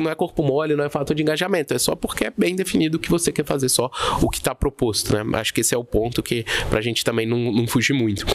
não 0.00 0.10
é 0.10 0.14
corpo 0.14 0.42
mole, 0.42 0.76
não 0.76 0.84
é 0.84 0.88
fato 0.90 1.14
de 1.14 1.22
engajamento, 1.22 1.74
é 1.74 1.78
só 1.78 1.94
porque 1.94 2.26
é 2.26 2.32
bem 2.36 2.54
definido 2.54 2.98
que 2.98 3.10
você 3.10 3.32
quer 3.32 3.44
fazer 3.44 3.68
só 3.68 3.90
o 4.20 4.28
que 4.28 4.38
está 4.38 4.54
proposto, 4.54 5.14
né? 5.14 5.38
Acho 5.38 5.52
que 5.54 5.60
esse 5.60 5.74
é 5.74 5.78
o 5.78 5.84
ponto 5.84 6.22
que 6.22 6.44
para 6.68 6.78
a 6.78 6.82
gente 6.82 7.04
também 7.04 7.26
não, 7.26 7.38
não 7.52 7.66
fugir 7.66 7.92
muito. 7.92 8.26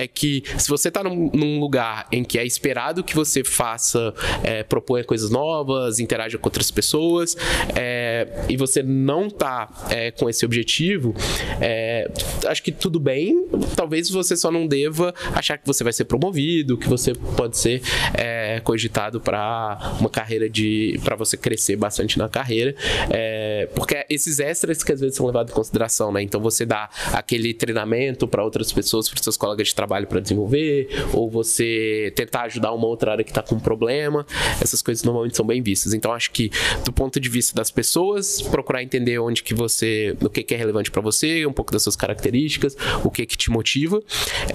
É, 0.00 0.08
que 0.08 0.42
se 0.56 0.68
você 0.68 0.88
está 0.88 1.04
num, 1.04 1.30
num, 1.34 1.60
lugar 1.60 2.06
em 2.10 2.24
que 2.24 2.38
é 2.38 2.46
esperado 2.46 3.04
que 3.04 3.14
você 3.14 3.44
faça, 3.44 4.14
é, 4.42 4.62
proponha 4.62 5.04
coisas 5.04 5.30
novas, 5.30 5.98
interaja 5.98 6.38
com 6.38 6.46
outras 6.46 6.70
pessoas, 6.70 7.36
é, 7.76 8.46
e 8.48 8.56
você 8.56 8.82
não 8.82 9.26
está 9.26 9.68
é, 9.90 10.10
com 10.10 10.28
esse 10.30 10.44
objetivo, 10.46 11.14
é, 11.60 12.10
acho 12.46 12.62
que 12.62 12.72
tudo 12.72 12.98
bem. 12.98 13.46
Talvez 13.76 14.08
você 14.08 14.36
só 14.36 14.50
não 14.50 14.66
deva 14.66 15.14
achar 15.34 15.58
que 15.58 15.66
você 15.66 15.84
vai 15.84 15.92
ser 15.92 16.04
promovido, 16.04 16.78
que 16.78 16.88
você 16.88 17.12
pode 17.36 17.58
ser 17.58 17.82
é 18.14 18.60
cogitado 18.60 19.20
para 19.20 19.96
uma 20.00 20.08
carreira 20.08 20.48
de 20.48 20.98
para 21.04 21.14
você 21.16 21.36
crescer 21.36 21.76
bastante 21.76 22.18
na 22.18 22.28
carreira, 22.28 22.74
é, 23.10 23.68
porque 23.74 24.04
esses 24.08 24.38
extras 24.38 24.82
que 24.82 24.92
às 24.92 25.00
vezes 25.00 25.16
são 25.16 25.26
levados 25.26 25.52
em 25.52 25.54
consideração, 25.54 26.12
né? 26.12 26.22
Então 26.22 26.40
você 26.40 26.64
dá 26.64 26.88
aquele 27.12 27.52
treinamento 27.52 28.26
para 28.26 28.42
outras 28.42 28.72
pessoas, 28.72 29.08
para 29.08 29.22
seus 29.22 29.36
colegas 29.36 29.68
de 29.68 29.74
trabalho 29.74 29.89
para 29.90 30.20
desenvolver, 30.20 30.88
ou 31.12 31.28
você 31.28 32.12
tentar 32.14 32.42
ajudar 32.42 32.72
uma 32.72 32.86
outra 32.86 33.12
área 33.12 33.24
que 33.24 33.30
está 33.30 33.42
com 33.42 33.56
um 33.56 33.60
problema, 33.60 34.26
essas 34.60 34.82
coisas 34.82 35.02
normalmente 35.04 35.36
são 35.36 35.46
bem 35.46 35.62
vistas. 35.62 35.94
Então 35.94 36.12
acho 36.12 36.30
que 36.30 36.50
do 36.84 36.92
ponto 36.92 37.18
de 37.18 37.28
vista 37.28 37.54
das 37.54 37.70
pessoas, 37.70 38.40
procurar 38.42 38.82
entender 38.82 39.18
onde 39.18 39.42
que 39.42 39.54
você, 39.54 40.16
o 40.20 40.28
que, 40.28 40.42
que 40.42 40.54
é 40.54 40.56
relevante 40.56 40.90
para 40.90 41.00
você, 41.00 41.44
um 41.46 41.52
pouco 41.52 41.72
das 41.72 41.82
suas 41.82 41.96
características, 41.96 42.76
o 43.04 43.10
que 43.10 43.26
que 43.26 43.36
te 43.36 43.50
motiva, 43.50 44.00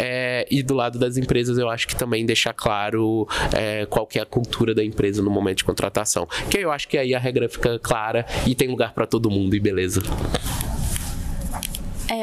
é, 0.01 0.47
e 0.49 0.63
do 0.63 0.73
lado 0.73 0.97
das 0.97 1.17
empresas 1.17 1.57
eu 1.57 1.69
acho 1.69 1.87
que 1.87 1.95
também 1.95 2.25
deixar 2.25 2.53
claro 2.53 3.27
é, 3.53 3.85
qual 3.85 4.05
que 4.07 4.19
é 4.19 4.21
a 4.21 4.25
cultura 4.25 4.73
da 4.73 4.83
empresa 4.83 5.21
no 5.21 5.29
momento 5.29 5.57
de 5.57 5.63
contratação, 5.63 6.27
que 6.49 6.57
eu 6.57 6.71
acho 6.71 6.87
que 6.87 6.97
aí 6.97 7.13
a 7.13 7.19
regra 7.19 7.49
fica 7.49 7.79
clara 7.79 8.25
e 8.45 8.55
tem 8.55 8.67
lugar 8.67 8.93
para 8.93 9.05
todo 9.05 9.29
mundo 9.29 9.55
e 9.55 9.59
beleza. 9.59 10.01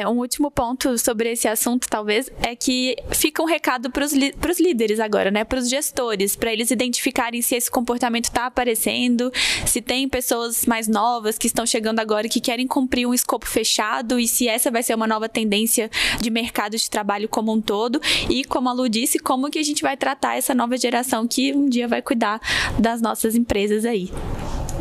É, 0.03 0.07
um 0.07 0.17
último 0.17 0.51
ponto 0.51 0.97
sobre 0.97 1.31
esse 1.31 1.47
assunto, 1.47 1.87
talvez, 1.89 2.29
é 2.41 2.53
que 2.57 2.97
fica 3.11 3.41
um 3.41 3.45
recado 3.45 3.89
para 3.89 4.03
os 4.03 4.59
líderes 4.59 4.99
agora, 4.99 5.31
né? 5.31 5.45
Para 5.45 5.59
os 5.59 5.69
gestores, 5.69 6.35
para 6.35 6.51
eles 6.51 6.71
identificarem 6.71 7.41
se 7.41 7.55
esse 7.55 7.71
comportamento 7.71 8.25
está 8.25 8.45
aparecendo, 8.47 9.31
se 9.65 9.81
tem 9.81 10.09
pessoas 10.09 10.65
mais 10.65 10.89
novas 10.89 11.37
que 11.37 11.47
estão 11.47 11.65
chegando 11.65 11.99
agora 11.99 12.27
que 12.27 12.41
querem 12.41 12.67
cumprir 12.67 13.07
um 13.07 13.13
escopo 13.13 13.47
fechado 13.47 14.19
e 14.19 14.27
se 14.27 14.45
essa 14.45 14.69
vai 14.69 14.83
ser 14.83 14.93
uma 14.93 15.07
nova 15.07 15.29
tendência 15.29 15.89
de 16.19 16.29
mercado 16.29 16.75
de 16.75 16.89
trabalho 16.89 17.29
como 17.29 17.53
um 17.53 17.61
todo. 17.61 18.01
E, 18.29 18.43
como 18.43 18.67
a 18.67 18.73
Lu 18.73 18.89
disse, 18.89 19.19
como 19.19 19.49
que 19.49 19.59
a 19.59 19.63
gente 19.63 19.81
vai 19.81 19.95
tratar 19.95 20.35
essa 20.35 20.53
nova 20.53 20.75
geração 20.75 21.25
que 21.25 21.53
um 21.53 21.69
dia 21.69 21.87
vai 21.87 22.01
cuidar 22.01 22.41
das 22.77 23.01
nossas 23.01 23.35
empresas 23.35 23.85
aí. 23.85 24.11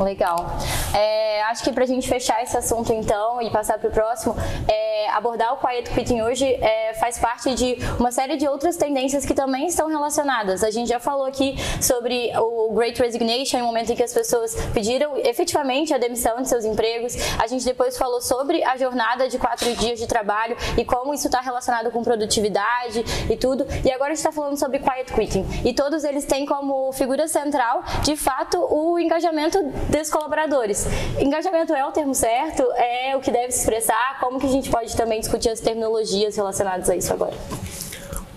Legal. 0.02 0.56
É, 0.94 1.42
acho 1.44 1.62
que 1.62 1.72
para 1.72 1.84
a 1.84 1.86
gente 1.86 2.08
fechar 2.08 2.42
esse 2.42 2.56
assunto 2.56 2.92
então 2.92 3.40
e 3.40 3.50
passar 3.50 3.78
para 3.78 3.88
o 3.88 3.92
próximo, 3.92 4.34
é, 4.68 5.10
abordar 5.10 5.54
o 5.54 5.56
Quiet 5.58 5.90
Quitting 5.90 6.22
hoje 6.22 6.46
é, 6.46 6.94
faz 6.94 7.18
parte 7.18 7.54
de 7.54 7.76
uma 7.98 8.10
série 8.10 8.36
de 8.36 8.48
outras 8.48 8.76
tendências 8.76 9.24
que 9.24 9.34
também 9.34 9.66
estão 9.66 9.88
relacionadas. 9.88 10.64
A 10.64 10.70
gente 10.70 10.88
já 10.88 10.98
falou 10.98 11.26
aqui 11.26 11.56
sobre 11.80 12.32
o 12.36 12.72
Great 12.72 13.00
Resignation, 13.00 13.58
o 13.58 13.64
momento 13.64 13.92
em 13.92 13.96
que 13.96 14.02
as 14.02 14.12
pessoas 14.12 14.54
pediram 14.72 15.16
efetivamente 15.16 15.92
a 15.94 15.98
demissão 15.98 16.40
de 16.40 16.48
seus 16.48 16.64
empregos. 16.64 17.14
A 17.38 17.46
gente 17.46 17.64
depois 17.64 17.96
falou 17.96 18.20
sobre 18.20 18.62
a 18.64 18.76
jornada 18.76 19.28
de 19.28 19.38
quatro 19.38 19.74
dias 19.76 19.98
de 19.98 20.06
trabalho 20.06 20.56
e 20.76 20.84
como 20.84 21.14
isso 21.14 21.26
está 21.26 21.40
relacionado 21.40 21.90
com 21.90 22.02
produtividade 22.02 23.04
e 23.30 23.36
tudo. 23.36 23.66
E 23.84 23.90
agora 23.90 24.12
a 24.12 24.14
gente 24.14 24.18
está 24.18 24.32
falando 24.32 24.58
sobre 24.58 24.78
Quiet 24.78 25.12
Quitting. 25.12 25.46
E 25.64 25.74
todos 25.74 26.04
eles 26.04 26.24
têm 26.24 26.46
como 26.46 26.92
figura 26.92 27.28
central, 27.28 27.82
de 28.02 28.16
fato, 28.16 28.58
o 28.58 28.98
engajamento 28.98 29.58
dos 29.92 30.08
colaboradores. 30.08 30.86
Engajamento 31.20 31.74
é 31.74 31.84
o 31.86 31.92
termo 31.92 32.14
certo? 32.14 32.62
É 32.72 33.14
o 33.14 33.20
que 33.20 33.30
deve 33.30 33.52
se 33.52 33.60
expressar? 33.60 34.18
Como 34.18 34.40
que 34.40 34.46
a 34.46 34.50
gente 34.50 34.70
pode 34.70 34.96
também 34.96 35.20
discutir 35.20 35.50
as 35.50 35.60
terminologias 35.60 36.34
relacionadas 36.34 36.88
a 36.88 36.96
isso 36.96 37.12
agora? 37.12 37.34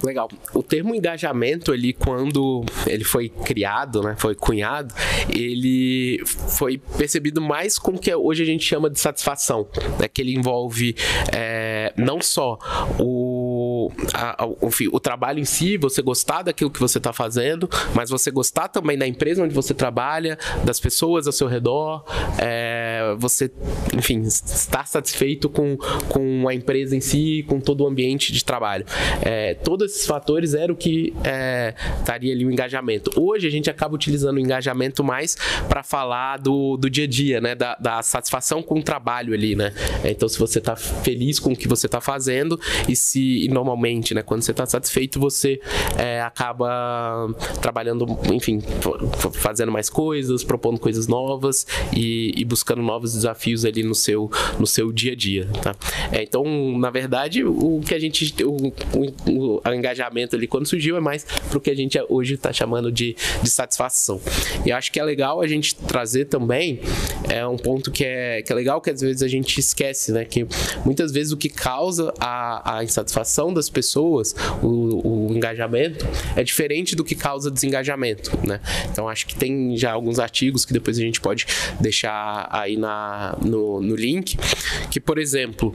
Legal. 0.03 0.29
O 0.53 0.61
termo 0.61 0.93
engajamento 0.93 1.71
ali, 1.71 1.91
quando 1.91 2.63
ele 2.85 3.03
foi 3.03 3.29
criado, 3.29 4.03
né, 4.03 4.15
foi 4.17 4.35
cunhado, 4.35 4.93
ele 5.29 6.21
foi 6.25 6.77
percebido 6.77 7.41
mais 7.41 7.79
como 7.79 7.97
que 7.97 8.13
hoje 8.13 8.43
a 8.43 8.45
gente 8.45 8.63
chama 8.63 8.87
de 8.87 8.99
satisfação, 8.99 9.67
né, 9.99 10.07
que 10.07 10.21
ele 10.21 10.35
envolve 10.35 10.95
é, 11.33 11.91
não 11.97 12.21
só 12.21 12.59
o, 12.99 13.34
a, 14.13 14.47
enfim, 14.63 14.87
o 14.91 14.99
trabalho 14.99 15.39
em 15.39 15.45
si, 15.45 15.77
você 15.77 16.01
gostar 16.01 16.43
daquilo 16.43 16.69
que 16.69 16.79
você 16.79 16.97
está 16.97 17.13
fazendo, 17.13 17.69
mas 17.93 18.09
você 18.09 18.31
gostar 18.31 18.67
também 18.67 18.97
da 18.97 19.07
empresa 19.07 19.43
onde 19.43 19.53
você 19.53 19.73
trabalha, 19.73 20.37
das 20.63 20.79
pessoas 20.79 21.27
ao 21.27 21.33
seu 21.33 21.47
redor, 21.47 22.03
é, 22.37 23.15
você, 23.17 23.51
enfim, 23.93 24.21
estar 24.21 24.87
satisfeito 24.87 25.49
com, 25.49 25.77
com 26.09 26.47
a 26.47 26.53
empresa 26.53 26.95
em 26.95 27.01
si, 27.01 27.45
com 27.47 27.59
todo 27.59 27.83
o 27.83 27.87
ambiente 27.87 28.31
de 28.31 28.43
trabalho. 28.43 28.85
É, 29.21 29.53
todos 29.53 29.91
esses 29.91 30.05
fatores 30.05 30.53
era 30.53 30.71
o 30.71 30.75
que 30.75 31.13
é, 31.23 31.73
estaria 31.99 32.33
ali 32.33 32.45
o 32.45 32.51
engajamento. 32.51 33.11
Hoje 33.19 33.47
a 33.47 33.51
gente 33.51 33.69
acaba 33.69 33.95
utilizando 33.95 34.37
o 34.37 34.39
engajamento 34.39 35.03
mais 35.03 35.35
para 35.67 35.83
falar 35.83 36.37
do, 36.37 36.77
do 36.77 36.89
dia 36.89 37.05
a 37.05 37.07
dia, 37.07 37.41
né? 37.41 37.55
Da, 37.55 37.75
da, 37.75 38.01
satisfação 38.01 38.61
com 38.61 38.79
o 38.79 38.83
trabalho 38.83 39.33
ali, 39.33 39.55
né? 39.55 39.73
Então, 40.03 40.27
se 40.27 40.37
você 40.37 40.59
está 40.59 40.75
feliz 40.75 41.39
com 41.39 41.53
o 41.53 41.55
que 41.55 41.67
você 41.67 41.87
está 41.87 41.99
fazendo 41.99 42.59
e 42.87 42.95
se 42.95 43.45
e 43.45 43.47
normalmente, 43.47 43.74
né? 44.13 44.21
Quando 44.21 44.41
você 44.41 44.51
está 44.51 44.65
satisfeito, 44.65 45.19
você 45.19 45.59
é, 45.97 46.21
acaba 46.21 47.27
trabalhando, 47.61 48.05
enfim, 48.31 48.61
fazendo 49.33 49.71
mais 49.71 49.89
coisas, 49.89 50.43
propondo 50.43 50.79
coisas 50.79 51.07
novas 51.07 51.65
e, 51.95 52.33
e, 52.35 52.45
buscando 52.45 52.81
novos 52.81 53.13
desafios 53.13 53.65
ali 53.65 53.83
no 53.83 53.95
seu, 53.95 54.29
no 54.59 54.67
seu 54.67 54.91
dia 54.91 55.13
a 55.13 55.15
dia, 55.15 55.47
tá? 55.61 55.75
É, 56.11 56.23
então, 56.23 56.43
na 56.77 56.89
verdade, 56.89 57.43
o 57.43 57.81
que 57.85 57.93
a 57.93 57.99
gente, 57.99 58.33
o, 58.43 58.67
o, 59.27 59.61
o 59.63 59.73
engajamento 59.73 60.35
ali 60.35 60.47
quando 60.47 60.65
surgiu 60.65 60.97
é 60.97 60.99
mais 60.99 61.25
pro 61.49 61.59
que 61.59 61.69
a 61.69 61.75
gente 61.75 61.97
hoje 62.09 62.35
está 62.35 62.51
chamando 62.53 62.91
de, 62.91 63.15
de 63.41 63.49
satisfação. 63.49 64.19
E 64.65 64.71
acho 64.71 64.91
que 64.91 64.99
é 64.99 65.03
legal 65.03 65.41
a 65.41 65.47
gente 65.47 65.75
trazer 65.75 66.25
também 66.25 66.79
é 67.29 67.45
um 67.45 67.57
ponto 67.57 67.91
que 67.91 68.03
é, 68.03 68.41
que 68.41 68.51
é 68.51 68.55
legal 68.55 68.81
que 68.81 68.89
às 68.89 69.01
vezes 69.01 69.21
a 69.23 69.27
gente 69.27 69.59
esquece, 69.59 70.11
né? 70.11 70.25
Que 70.25 70.47
muitas 70.85 71.11
vezes 71.11 71.31
o 71.31 71.37
que 71.37 71.49
causa 71.49 72.13
a, 72.19 72.77
a 72.77 72.83
insatisfação 72.83 73.53
das 73.53 73.64
pessoas, 73.69 74.35
o, 74.61 75.27
o 75.27 75.35
engajamento, 75.35 76.05
é 76.35 76.43
diferente 76.43 76.95
do 76.95 77.03
que 77.03 77.15
causa 77.15 77.49
desengajamento, 77.51 78.31
né? 78.45 78.59
Então 78.91 79.07
acho 79.07 79.27
que 79.27 79.35
tem 79.35 79.75
já 79.77 79.91
alguns 79.91 80.19
artigos 80.19 80.65
que 80.65 80.73
depois 80.73 80.97
a 80.97 81.01
gente 81.01 81.19
pode 81.21 81.45
deixar 81.79 82.47
aí 82.51 82.77
na, 82.77 83.37
no, 83.43 83.81
no 83.81 83.95
link, 83.95 84.37
que 84.89 84.99
por 84.99 85.17
exemplo, 85.17 85.73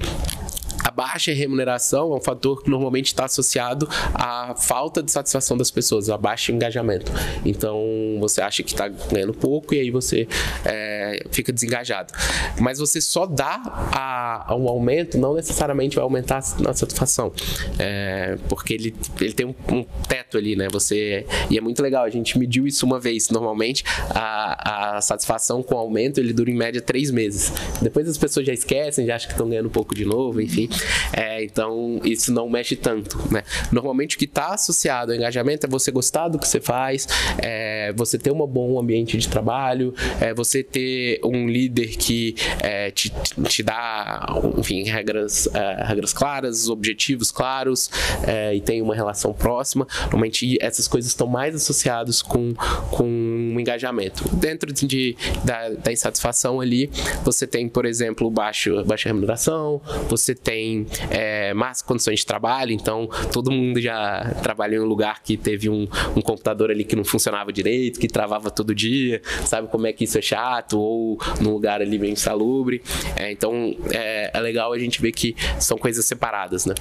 baixa 1.01 1.33
remuneração 1.33 2.13
é 2.13 2.17
um 2.17 2.21
fator 2.21 2.63
que 2.63 2.69
normalmente 2.69 3.07
está 3.07 3.25
associado 3.25 3.89
à 4.13 4.55
falta 4.55 5.03
de 5.03 5.11
satisfação 5.11 5.57
das 5.57 5.71
pessoas, 5.71 6.11
a 6.11 6.19
baixo 6.19 6.53
engajamento. 6.53 7.11
Então 7.43 7.81
você 8.21 8.43
acha 8.43 8.63
que 8.63 8.69
está 8.69 8.87
ganhando 8.87 9.33
pouco 9.33 9.75
e 9.75 9.81
aí 9.81 9.91
você 9.91 10.29
é, 10.63 11.25
fica 11.31 11.55
desengajado. 11.55 12.13
Mas 12.61 12.79
você 12.79 13.01
só 13.01 13.25
dá 13.25 13.63
a, 13.95 14.53
a, 14.53 14.55
um 14.55 14.69
aumento, 14.69 15.17
não 15.17 15.35
necessariamente 15.35 15.97
vai 15.97 16.03
aumentar 16.03 16.37
a 16.37 16.75
satisfação, 16.75 17.33
é, 17.79 18.37
porque 18.47 18.75
ele, 18.75 18.95
ele 19.19 19.33
tem 19.33 19.47
um, 19.47 19.55
um, 19.73 19.83
teto 20.07 20.37
ali, 20.37 20.55
né? 20.55 20.69
Você 20.71 21.25
e 21.49 21.57
é 21.57 21.63
muito 21.63 21.83
legal. 21.83 22.05
A 22.05 22.11
gente 22.11 22.39
mediu 22.39 22.67
isso 22.67 22.85
uma 22.85 23.01
vez. 23.01 23.31
Normalmente 23.31 23.85
a, 24.11 24.97
a 24.97 25.01
satisfação 25.01 25.63
com 25.63 25.79
aumento 25.79 26.19
ele 26.19 26.35
dura 26.35 26.51
em 26.51 26.57
média 26.57 26.83
três 26.83 27.11
meses. 27.11 27.55
Depois 27.81 28.07
as 28.07 28.19
pessoas 28.19 28.47
já 28.47 28.53
esquecem, 28.53 29.07
já 29.07 29.17
acham 29.17 29.29
que 29.29 29.35
estão 29.35 29.49
ganhando 29.49 29.71
pouco 29.71 29.95
de 29.95 30.05
novo, 30.05 30.43
enfim. 30.43 30.69
É, 31.13 31.43
então, 31.45 32.01
isso 32.05 32.33
não 32.33 32.49
mexe 32.49 32.77
tanto, 32.77 33.19
né? 33.31 33.43
Normalmente, 33.73 34.17
o 34.17 34.19
que 34.19 34.25
está 34.25 34.55
associado 34.55 35.13
ao 35.13 35.19
engajamento 35.19 35.67
é 35.67 35.69
você 35.69 35.91
gostar 35.91 36.29
do 36.29 36.39
que 36.39 36.47
você 36.47 36.61
faz, 36.61 37.07
é, 37.39 37.93
você 37.97 38.19
ter 38.19 38.31
um 38.31 38.47
bom 38.47 38.79
ambiente 38.79 39.17
de 39.19 39.29
trabalho, 39.29 39.95
é, 40.21 40.33
você 40.35 40.63
ter 40.63 41.21
um 41.25 41.49
líder 41.49 41.97
que 41.97 42.35
é, 42.61 42.91
te, 42.91 43.13
te 43.45 43.63
dá, 43.63 44.27
enfim, 44.57 44.85
regras, 44.85 45.49
é, 45.55 45.85
regras 45.85 46.13
claras, 46.13 46.69
objetivos 46.69 47.31
claros 47.31 47.91
é, 48.27 48.55
e 48.55 48.61
tem 48.61 48.83
uma 48.83 48.95
relação 48.95 49.33
próxima. 49.33 49.87
Normalmente, 50.03 50.57
essas 50.61 50.89
coisas 50.89 51.11
estão 51.11 51.27
mais 51.27 51.55
associadas 51.55 52.23
com, 52.23 52.55
com 52.91 53.05
um 53.05 53.59
engajamento. 53.59 54.29
Dentro 54.37 54.73
de, 54.73 55.17
da, 55.45 55.71
da 55.71 55.93
insatisfação 55.93 56.61
ali, 56.61 56.91
você 57.25 57.47
tem, 57.47 57.69
por 57.69 57.85
exemplo, 57.85 58.31
baixo, 58.31 58.85
baixa 58.85 59.09
remuneração, 59.09 59.81
você 60.09 60.35
tem 60.35 60.80
tem 60.85 60.87
é, 61.11 61.55
más 61.55 61.83
condições 61.83 62.21
de 62.21 62.27
trabalho, 62.27 62.73
então 62.73 63.09
todo 63.33 63.51
mundo 63.51 63.81
já 63.81 64.35
trabalhou 64.43 64.83
em 64.83 64.87
um 64.87 64.89
lugar 64.89 65.23
que 65.23 65.37
teve 65.37 65.69
um, 65.69 65.89
um 66.17 66.21
computador 66.21 66.71
ali 66.71 66.85
que 66.85 66.97
não 66.97 67.05
funcionava 67.05 67.53
direito, 67.53 67.99
que 67.99 68.09
travava 68.09 68.51
todo 68.51 68.75
dia, 68.75 69.21
sabe 69.45 69.69
como 69.69 69.87
é 69.87 69.93
que 69.93 70.05
isso 70.05 70.19
é 70.19 70.23
chato, 70.23 70.79
ou 70.79 71.19
num 71.41 71.53
lugar 71.53 71.81
ali 71.81 71.99
bem 71.99 72.13
insalubre. 72.13 72.83
É, 73.17 73.31
então 73.33 73.75
é, 73.93 74.31
é 74.33 74.41
legal 74.41 74.73
a 74.73 74.79
gente 74.79 75.01
ver 75.01 75.13
que 75.13 75.35
são 75.59 75.77
coisas 75.77 76.05
separadas, 76.05 76.67
né? 76.67 76.75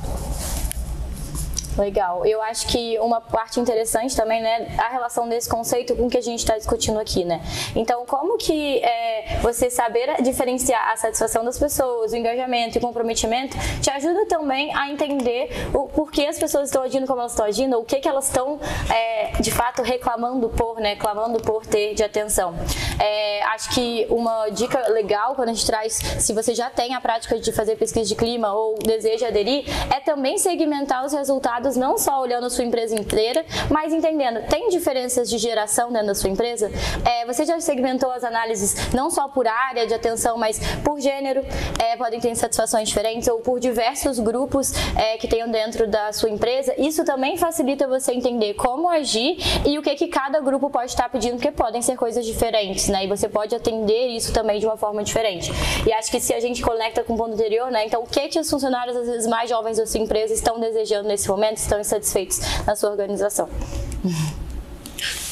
Legal. 1.77 2.25
Eu 2.25 2.41
acho 2.41 2.67
que 2.67 2.99
uma 2.99 3.21
parte 3.21 3.59
interessante 3.59 4.15
também, 4.15 4.41
né, 4.41 4.67
a 4.77 4.89
relação 4.89 5.27
desse 5.29 5.47
conceito 5.47 5.95
com 5.95 6.07
o 6.07 6.09
que 6.09 6.17
a 6.17 6.21
gente 6.21 6.39
está 6.39 6.57
discutindo 6.57 6.99
aqui, 6.99 7.23
né? 7.23 7.41
Então, 7.75 8.05
como 8.05 8.37
que 8.37 8.79
é, 8.79 9.39
você 9.41 9.69
saber 9.69 10.21
diferenciar 10.21 10.91
a 10.91 10.97
satisfação 10.97 11.43
das 11.43 11.57
pessoas, 11.57 12.11
o 12.11 12.15
engajamento 12.15 12.77
e 12.77 12.79
o 12.79 12.81
comprometimento, 12.81 13.57
te 13.81 13.89
ajuda 13.89 14.25
também 14.25 14.75
a 14.75 14.89
entender 14.89 15.49
o 15.73 15.87
porquê 15.87 16.25
as 16.25 16.37
pessoas 16.37 16.69
estão 16.69 16.83
agindo 16.83 17.07
como 17.07 17.19
elas 17.19 17.31
estão 17.31 17.45
agindo, 17.45 17.79
o 17.79 17.85
que 17.85 17.99
que 17.99 18.07
elas 18.07 18.27
estão, 18.27 18.59
é, 18.89 19.31
de 19.39 19.51
fato, 19.51 19.81
reclamando 19.81 20.49
por, 20.49 20.79
né, 20.79 20.95
clamando 20.95 21.39
por 21.39 21.65
ter 21.65 21.93
de 21.93 22.03
atenção. 22.03 22.53
É, 22.99 23.43
acho 23.45 23.69
que 23.71 24.05
uma 24.09 24.49
dica 24.49 24.89
legal 24.89 25.35
quando 25.35 25.49
a 25.49 25.53
gente 25.53 25.65
traz, 25.65 25.93
se 25.93 26.33
você 26.33 26.53
já 26.53 26.69
tem 26.69 26.93
a 26.93 27.01
prática 27.01 27.39
de 27.39 27.51
fazer 27.51 27.75
pesquisa 27.75 28.07
de 28.07 28.15
clima 28.15 28.53
ou 28.53 28.75
deseja 28.79 29.27
aderir, 29.27 29.65
é 29.95 29.99
também 29.99 30.37
segmentar 30.37 31.05
os 31.05 31.13
resultados 31.13 31.75
não 31.75 31.97
só 31.97 32.19
olhando 32.21 32.45
a 32.45 32.49
sua 32.49 32.63
empresa 32.63 32.95
inteira, 32.95 33.45
mas 33.69 33.93
entendendo, 33.93 34.41
tem 34.47 34.69
diferenças 34.69 35.29
de 35.29 35.37
geração 35.37 35.91
dentro 35.91 36.07
da 36.07 36.15
sua 36.15 36.29
empresa? 36.29 36.71
É, 37.05 37.25
você 37.25 37.45
já 37.45 37.59
segmentou 37.59 38.11
as 38.11 38.23
análises 38.23 38.93
não 38.93 39.09
só 39.09 39.27
por 39.27 39.47
área 39.47 39.87
de 39.87 39.93
atenção, 39.93 40.37
mas 40.37 40.59
por 40.83 40.99
gênero, 40.99 41.45
é, 41.79 41.95
podem 41.95 42.19
ter 42.19 42.35
satisfações 42.35 42.89
diferentes, 42.89 43.27
ou 43.27 43.39
por 43.39 43.59
diversos 43.59 44.19
grupos 44.19 44.73
é, 44.95 45.17
que 45.17 45.27
tenham 45.27 45.49
dentro 45.49 45.87
da 45.87 46.11
sua 46.11 46.29
empresa. 46.29 46.73
Isso 46.77 47.03
também 47.05 47.37
facilita 47.37 47.87
você 47.87 48.13
entender 48.13 48.53
como 48.55 48.89
agir 48.89 49.37
e 49.65 49.77
o 49.77 49.81
que, 49.81 49.95
que 49.95 50.07
cada 50.07 50.39
grupo 50.39 50.69
pode 50.69 50.91
estar 50.91 51.09
pedindo, 51.09 51.35
porque 51.35 51.51
podem 51.51 51.81
ser 51.81 51.95
coisas 51.95 52.25
diferentes, 52.25 52.88
né? 52.91 53.05
E 53.05 53.07
você 53.07 53.29
pode 53.29 53.55
atender 53.55 54.07
isso 54.07 54.33
também 54.33 54.59
de 54.59 54.65
uma 54.65 54.77
forma 54.77 55.03
diferente. 55.03 55.51
E 55.85 55.93
acho 55.93 56.11
que 56.11 56.19
se 56.19 56.33
a 56.33 56.39
gente 56.39 56.61
conecta 56.61 57.03
com 57.03 57.13
o 57.13 57.17
ponto 57.17 57.33
anterior, 57.33 57.71
né? 57.71 57.85
Então, 57.85 58.03
o 58.03 58.07
que, 58.07 58.27
que 58.27 58.39
os 58.39 58.49
funcionários, 58.49 58.95
às 58.95 59.07
vezes, 59.07 59.27
mais 59.27 59.49
jovens 59.49 59.77
da 59.77 59.85
sua 59.85 59.99
empresa 59.99 60.33
estão 60.33 60.59
desejando 60.59 61.07
nesse 61.07 61.27
momento, 61.27 61.57
estão 61.57 61.79
insatisfeitos 61.79 62.39
na 62.65 62.75
sua 62.75 62.91
organização? 62.91 63.49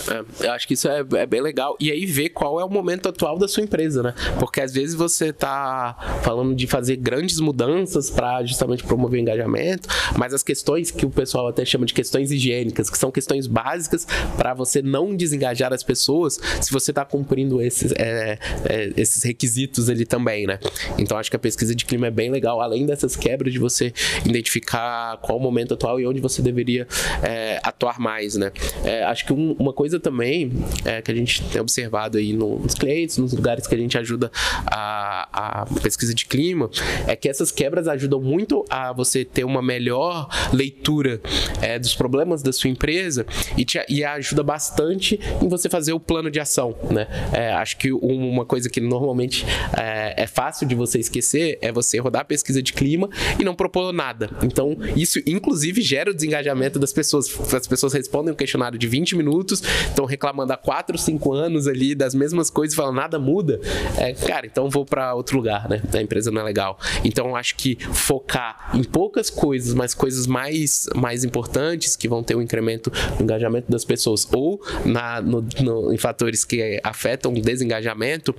É, 0.10 0.46
eu 0.48 0.52
acho 0.52 0.68
que 0.68 0.74
isso 0.74 0.88
é, 0.88 1.04
é, 1.16 1.26
bem 1.26 1.42
legal. 1.42 1.76
E 1.80 1.92
aí 1.92 2.06
ver 2.06 2.30
qual 2.30 2.60
é 2.60 2.66
o 2.66 2.70
momento 2.70 3.10
atual 3.10 3.38
da 3.38 3.48
sua 3.48 3.64
empresa, 3.64 4.04
né? 4.04 4.14
Porque 4.40 4.62
às 4.62 4.74
vezes 4.74 4.96
você 4.96 5.34
tá 5.34 6.20
falando 6.24 6.56
de 6.56 6.68
fazer 6.68 6.96
grandes 6.98 7.40
mudanças 7.40 8.10
para 8.10 8.44
justamente 8.44 8.84
promover 8.84 9.20
engajamento, 9.20 9.88
mas 10.18 10.34
as 10.34 10.44
questões 10.44 10.92
que 10.92 11.06
o 11.06 11.10
pessoal 11.10 11.48
até 11.48 11.66
chama 11.66 11.86
de 11.86 11.94
questões 11.94 12.32
higiênicas, 12.32 12.90
que 12.90 12.98
são 12.98 13.12
questões 13.12 13.48
básicas 13.48 14.08
para 14.38 14.54
você 14.54 14.82
não 14.82 15.16
desengajar 15.16 15.74
as 15.74 15.84
pessoas, 15.84 16.40
se 16.62 16.72
você 16.72 16.92
está 16.92 17.04
cumprindo 17.04 17.62
esses, 17.62 17.92
é, 17.94 18.40
é, 18.66 18.94
esses 18.98 19.24
requisitos 19.24 19.90
ali 19.90 20.06
também, 20.06 20.46
né? 20.46 20.60
Então 20.98 21.18
acho 21.18 21.30
que 21.30 21.36
a 21.36 21.40
pesquisa 21.40 21.76
de 21.76 21.86
clima 21.86 22.08
é 22.08 22.12
bem 22.12 22.32
legal, 22.32 22.62
além 22.62 22.86
dessas 22.86 23.16
quebras 23.16 23.54
de 23.54 23.60
você 23.60 23.94
identificar 24.26 25.18
qual 25.18 25.38
o 25.38 25.42
momento 25.42 25.74
atual 25.74 26.00
e 26.00 26.08
onde 26.08 26.22
você 26.22 26.42
deveria 26.42 26.88
é, 27.24 27.60
atuar 27.64 28.00
mais, 28.00 28.36
né? 28.36 28.52
É, 28.84 29.04
acho 29.04 29.26
que 29.26 29.34
um, 29.34 29.54
uma 29.60 29.74
coisa 29.74 29.97
coisa 29.98 30.00
também 30.00 30.52
é, 30.86 31.02
que 31.02 31.12
a 31.12 31.16
gente 31.16 31.44
tem 31.44 31.60
observado 31.60 32.18
aí 32.18 32.34
nos 32.34 32.74
clientes, 32.74 33.18
nos 33.18 33.34
lugares 33.34 33.68
que 33.68 33.76
a 33.76 33.78
gente 33.78 33.98
ajuda 33.98 34.32
a, 34.66 35.62
a 35.62 35.66
pesquisa 35.82 36.14
de 36.14 36.26
clima, 36.26 36.70
é 37.08 37.16
que 37.16 37.28
essas 37.28 37.52
quebras 37.52 37.88
ajudam 37.88 38.22
muito 38.22 38.64
a 38.70 38.94
você 38.94 39.26
ter 39.26 39.44
uma 39.44 39.62
melhor 39.62 40.30
leitura 40.54 41.20
é, 41.62 41.78
dos 41.78 41.96
problemas 41.96 42.42
da 42.42 42.54
sua 42.54 42.70
empresa 42.70 43.26
e, 43.58 43.66
te, 43.66 43.84
e 43.90 44.04
ajuda 44.04 44.44
bastante 44.44 45.20
em 45.42 45.50
você 45.50 45.70
fazer 45.70 45.94
o 45.94 46.00
plano 46.00 46.30
de 46.30 46.40
ação, 46.40 46.76
né? 46.92 47.08
É, 47.34 47.52
acho 47.54 47.78
que 47.78 47.92
uma 47.92 48.46
coisa 48.46 48.70
que 48.70 48.80
normalmente 48.80 49.46
é, 49.78 50.24
é 50.24 50.28
fácil 50.28 50.68
de 50.68 50.76
você 50.76 51.00
esquecer 51.00 51.58
é 51.62 51.72
você 51.72 51.98
rodar 52.00 52.22
a 52.22 52.26
pesquisa 52.26 52.62
de 52.62 52.74
clima 52.74 53.10
e 53.40 53.44
não 53.44 53.56
propor 53.56 53.92
nada. 53.92 54.30
Então, 54.44 54.78
isso 54.96 55.20
inclusive 55.26 55.82
gera 55.82 56.12
o 56.12 56.14
desengajamento 56.14 56.80
das 56.80 56.94
pessoas. 56.94 57.28
As 57.54 57.68
pessoas 57.68 57.94
respondem 57.94 58.34
um 58.34 58.36
questionário 58.36 58.78
de 58.78 58.88
20 58.88 59.16
minutos, 59.16 59.62
estão 59.90 60.06
reclamando 60.06 60.54
há 60.54 60.58
4, 60.58 60.98
5 60.98 61.34
anos 61.34 61.68
ali 61.68 61.96
das 61.96 62.14
mesmas 62.14 62.50
coisas 62.50 62.74
e 62.74 62.76
falam 62.76 62.94
nada 62.94 63.20
muda, 63.20 63.60
é, 63.98 64.14
cara, 64.14 64.46
então 64.46 64.70
vou 64.70 64.86
para 64.86 65.14
outro 65.14 65.38
lugar, 65.38 65.68
né? 65.70 65.82
A 65.94 66.02
empresa 66.02 66.32
não 66.32 66.42
é 66.42 66.44
legal. 66.44 66.80
Então 67.04 67.36
acho 67.36 67.56
que 67.56 67.78
focar 67.94 68.72
em 68.74 68.84
poucas 68.84 69.30
coisas, 69.30 69.74
mas 69.74 69.94
coisas 69.94 70.28
mais, 70.28 70.88
mais 70.96 71.24
importantes 71.24 71.96
que 71.96 72.08
vão 72.08 72.24
ter 72.24 72.36
um 72.36 72.42
incremento 72.42 72.92
no 73.18 73.24
engajamento 73.24 73.72
das 73.72 73.84
pessoas 73.86 74.28
ou 74.32 74.62
na, 74.86 75.22
no, 75.22 75.46
no, 75.62 75.94
em 75.94 75.98
fatores 75.98 76.46
que 76.46 76.80
afetam 76.84 77.34
o 77.34 77.42
desengajamento 77.42 78.36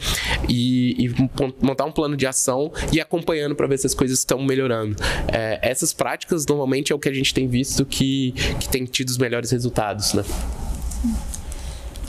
e, 0.49 1.07
e, 1.07 1.15
montar 1.63 1.85
um 1.85 1.93
plano 1.93 2.17
de 2.17 2.27
ação 2.27 2.73
e 2.93 3.01
acompanhando 3.01 3.55
para 3.55 3.67
ver 3.67 3.79
se 3.79 3.87
as 3.87 3.95
coisas 3.95 4.19
estão 4.19 4.43
melhorando. 4.43 4.97
É, 5.33 5.59
essas 5.63 5.93
práticas 5.93 6.47
normalmente 6.47 6.93
é 6.93 6.95
o 6.95 6.99
que 6.99 7.09
a 7.09 7.13
gente 7.13 7.33
tem 7.33 7.49
visto 7.49 7.85
que, 7.85 8.33
que 8.61 8.69
tem 8.69 8.85
tido 8.85 9.09
os 9.09 9.19
melhores 9.19 9.51
resultados, 9.51 10.15
né? 10.15 10.25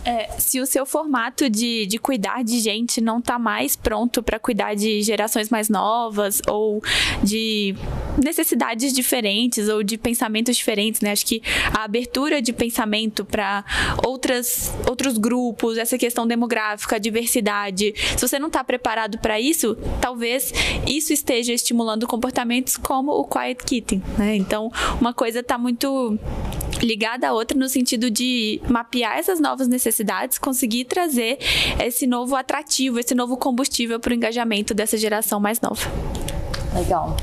É, 0.09 0.27
se 0.39 0.59
o 0.59 0.65
seu 0.65 0.87
formato 0.87 1.47
de, 1.47 1.85
de 1.85 1.99
cuidar 1.99 2.43
de 2.43 2.59
gente 2.59 2.99
não 2.99 3.19
está 3.19 3.37
mais 3.37 3.75
pronto 3.75 4.23
para 4.23 4.39
cuidar 4.39 4.73
de 4.73 5.03
gerações 5.03 5.51
mais 5.51 5.69
novas 5.69 6.41
ou 6.47 6.81
de 7.21 7.75
necessidades 8.17 8.91
diferentes 8.91 9.69
ou 9.69 9.83
de 9.83 9.99
pensamentos 9.99 10.57
diferentes, 10.57 11.01
né? 11.01 11.11
Acho 11.11 11.27
que 11.27 11.43
a 11.71 11.83
abertura 11.83 12.41
de 12.41 12.51
pensamento 12.51 13.23
para 13.23 13.63
outras 14.03 14.73
outros 14.89 15.15
grupos, 15.15 15.77
essa 15.77 15.95
questão 15.95 16.25
demográfica, 16.25 16.99
diversidade, 16.99 17.93
se 17.95 18.19
você 18.19 18.39
não 18.39 18.47
está 18.47 18.63
preparado 18.63 19.19
para 19.19 19.39
isso, 19.39 19.77
talvez 20.01 20.51
isso 20.87 21.13
esteja 21.13 21.53
estimulando 21.53 22.07
comportamentos 22.07 22.77
como 22.77 23.11
o 23.11 23.25
quiet 23.25 23.63
quitting, 23.63 24.01
né? 24.17 24.35
Então, 24.35 24.71
uma 24.99 25.13
coisa 25.13 25.41
está 25.41 25.55
muito 25.55 26.17
ligada 26.81 27.27
à 27.27 27.33
outra 27.33 27.57
no 27.57 27.67
sentido 27.69 28.09
de 28.09 28.61
mapear 28.69 29.17
essas 29.17 29.39
novas 29.39 29.67
necessidades, 29.67 30.37
conseguir 30.37 30.85
trazer 30.85 31.37
esse 31.79 32.07
novo 32.07 32.35
atrativo, 32.35 32.99
esse 32.99 33.15
novo 33.15 33.37
combustível 33.37 33.99
para 33.99 34.11
o 34.11 34.15
engajamento 34.15 34.73
dessa 34.73 34.97
geração 34.97 35.39
mais 35.39 35.59
nova. 35.61 35.89
Legal. 36.73 37.17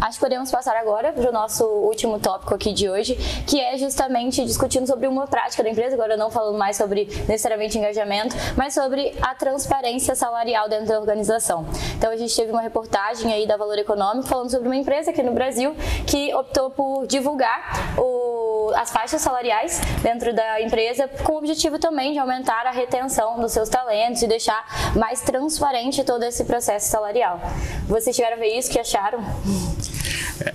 Acho 0.00 0.18
que 0.18 0.24
podemos 0.24 0.50
passar 0.50 0.76
agora 0.76 1.12
para 1.12 1.28
o 1.28 1.32
nosso 1.32 1.64
último 1.64 2.18
tópico 2.18 2.54
aqui 2.54 2.72
de 2.72 2.88
hoje, 2.88 3.16
que 3.46 3.60
é 3.60 3.76
justamente 3.76 4.42
discutindo 4.46 4.86
sobre 4.86 5.06
uma 5.06 5.26
prática 5.26 5.62
da 5.62 5.68
empresa, 5.68 5.94
agora 5.94 6.16
não 6.16 6.30
falando 6.30 6.56
mais 6.56 6.76
sobre 6.76 7.04
necessariamente 7.28 7.76
engajamento, 7.76 8.34
mas 8.56 8.72
sobre 8.72 9.14
a 9.20 9.34
transparência 9.34 10.14
salarial 10.14 10.68
dentro 10.70 10.86
da 10.86 10.98
organização. 10.98 11.66
Então 11.96 12.10
a 12.10 12.16
gente 12.16 12.34
teve 12.34 12.50
uma 12.50 12.62
reportagem 12.62 13.30
aí 13.30 13.46
da 13.46 13.58
Valor 13.58 13.78
Econômico 13.78 14.26
falando 14.26 14.50
sobre 14.50 14.68
uma 14.68 14.76
empresa 14.76 15.10
aqui 15.10 15.22
no 15.22 15.32
Brasil 15.32 15.76
que 16.06 16.34
optou 16.34 16.70
por 16.70 17.06
divulgar 17.06 17.94
o, 17.98 18.72
as 18.76 18.90
faixas 18.90 19.20
salariais 19.20 19.80
dentro 20.02 20.32
da 20.32 20.62
empresa 20.62 21.08
com 21.24 21.34
o 21.34 21.36
objetivo 21.36 21.78
também 21.78 22.12
de 22.12 22.18
aumentar 22.18 22.66
a 22.66 22.70
retenção 22.70 23.38
dos 23.38 23.52
seus 23.52 23.68
talentos 23.68 24.22
e 24.22 24.26
deixar 24.26 24.64
mais 24.96 25.20
transparente 25.20 26.04
todo 26.04 26.22
esse 26.22 26.44
processo 26.44 26.88
salarial. 26.88 27.38
Vocês 27.86 28.16
tiveram 28.16 28.36
a 28.36 28.40
ver 28.40 28.56
isso? 28.56 28.70
que 28.70 28.78
acharam? 28.78 29.20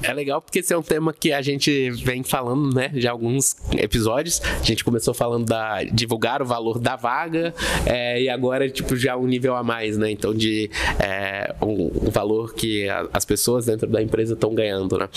É 0.01 0.13
legal 0.13 0.41
porque 0.41 0.59
esse 0.59 0.73
é 0.73 0.77
um 0.77 0.81
tema 0.81 1.13
que 1.13 1.31
a 1.31 1.41
gente 1.41 1.91
vem 1.91 2.23
falando, 2.23 2.73
né, 2.73 2.89
de 2.89 3.07
alguns 3.07 3.55
episódios. 3.77 4.41
A 4.41 4.63
gente 4.63 4.83
começou 4.83 5.13
falando 5.13 5.45
da 5.45 5.83
divulgar 5.83 6.41
o 6.41 6.45
valor 6.45 6.79
da 6.79 6.95
vaga 6.95 7.53
é, 7.85 8.21
e 8.21 8.29
agora 8.29 8.69
tipo 8.69 8.95
já 8.95 9.15
um 9.15 9.25
nível 9.27 9.55
a 9.55 9.63
mais, 9.63 9.97
né? 9.97 10.11
Então 10.11 10.33
de 10.33 10.69
é, 10.99 11.53
um, 11.61 12.07
um, 12.07 12.09
valor 12.09 12.53
que 12.53 12.89
a, 12.89 13.07
as 13.13 13.25
pessoas 13.25 13.65
dentro 13.65 13.87
da 13.87 14.01
empresa 14.01 14.33
estão 14.33 14.53
ganhando, 14.53 14.97
né? 14.97 15.09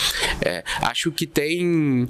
É, 0.45 0.63
acho 0.83 1.11
que 1.11 1.27
tem, 1.27 2.07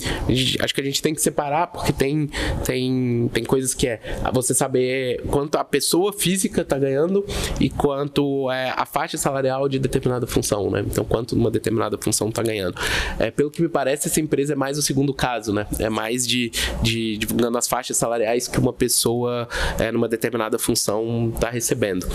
acho 0.61 0.75
que 0.75 0.81
a 0.81 0.85
gente 0.85 1.01
tem 1.03 1.15
que 1.15 1.21
separar 1.21 1.69
porque 1.69 1.93
tem 1.93 2.29
tem 2.65 3.31
tem 3.33 3.45
coisas 3.45 3.75
que 3.75 3.87
é 3.87 4.01
você 4.33 4.55
saber 4.55 5.23
quanto 5.31 5.57
a 5.57 5.65
pessoa 5.65 6.13
física 6.13 6.63
está 6.63 6.79
ganhando 6.79 7.25
e 7.61 7.71
quanto 7.71 8.51
é 8.51 8.73
a 8.77 8.85
faixa 8.85 9.17
salarial 9.17 9.69
de 9.69 9.79
determinada 9.79 10.27
função, 10.27 10.71
né? 10.71 10.85
Então 10.87 11.05
quanto 11.05 11.35
uma 11.35 11.51
determinada 11.51 11.99
função 11.99 12.29
está 12.29 12.43
ganhando. 12.49 12.75
É, 13.19 13.31
pelo 13.31 13.51
que 13.51 13.61
me 13.61 13.69
parece, 13.69 14.09
essa 14.09 14.21
empresa 14.21 14.55
é 14.55 14.57
mais 14.57 14.79
o 14.79 14.83
segundo 14.83 15.13
caso, 15.13 15.53
né? 15.53 15.67
É 15.79 15.91
mais 15.91 16.27
de, 16.27 16.51
de 16.83 17.19
divulgando 17.19 17.59
as 17.59 17.69
faixas 17.69 17.97
salariais 17.97 18.49
que 18.49 18.59
uma 18.59 18.73
pessoa 18.73 19.49
é, 19.79 19.93
numa 19.93 20.09
determinada 20.09 20.59
função 20.59 21.31
está 21.35 21.51
recebendo. 21.51 22.07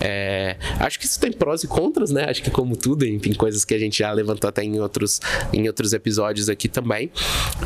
É, 0.00 0.56
acho 0.80 0.98
que 0.98 1.04
isso 1.04 1.20
tem 1.20 1.32
prós 1.32 1.62
e 1.62 1.68
contras, 1.68 2.10
né? 2.10 2.24
Acho 2.28 2.42
que 2.42 2.50
como 2.50 2.76
tudo, 2.76 3.04
enfim, 3.06 3.34
coisas 3.34 3.64
que 3.64 3.74
a 3.74 3.78
gente 3.78 3.98
já 3.98 4.10
levantou 4.12 4.48
até 4.48 4.62
em 4.62 4.80
outros, 4.80 5.20
em 5.52 5.66
outros 5.66 5.92
episódios 5.92 6.48
aqui 6.48 6.68
também. 6.68 7.10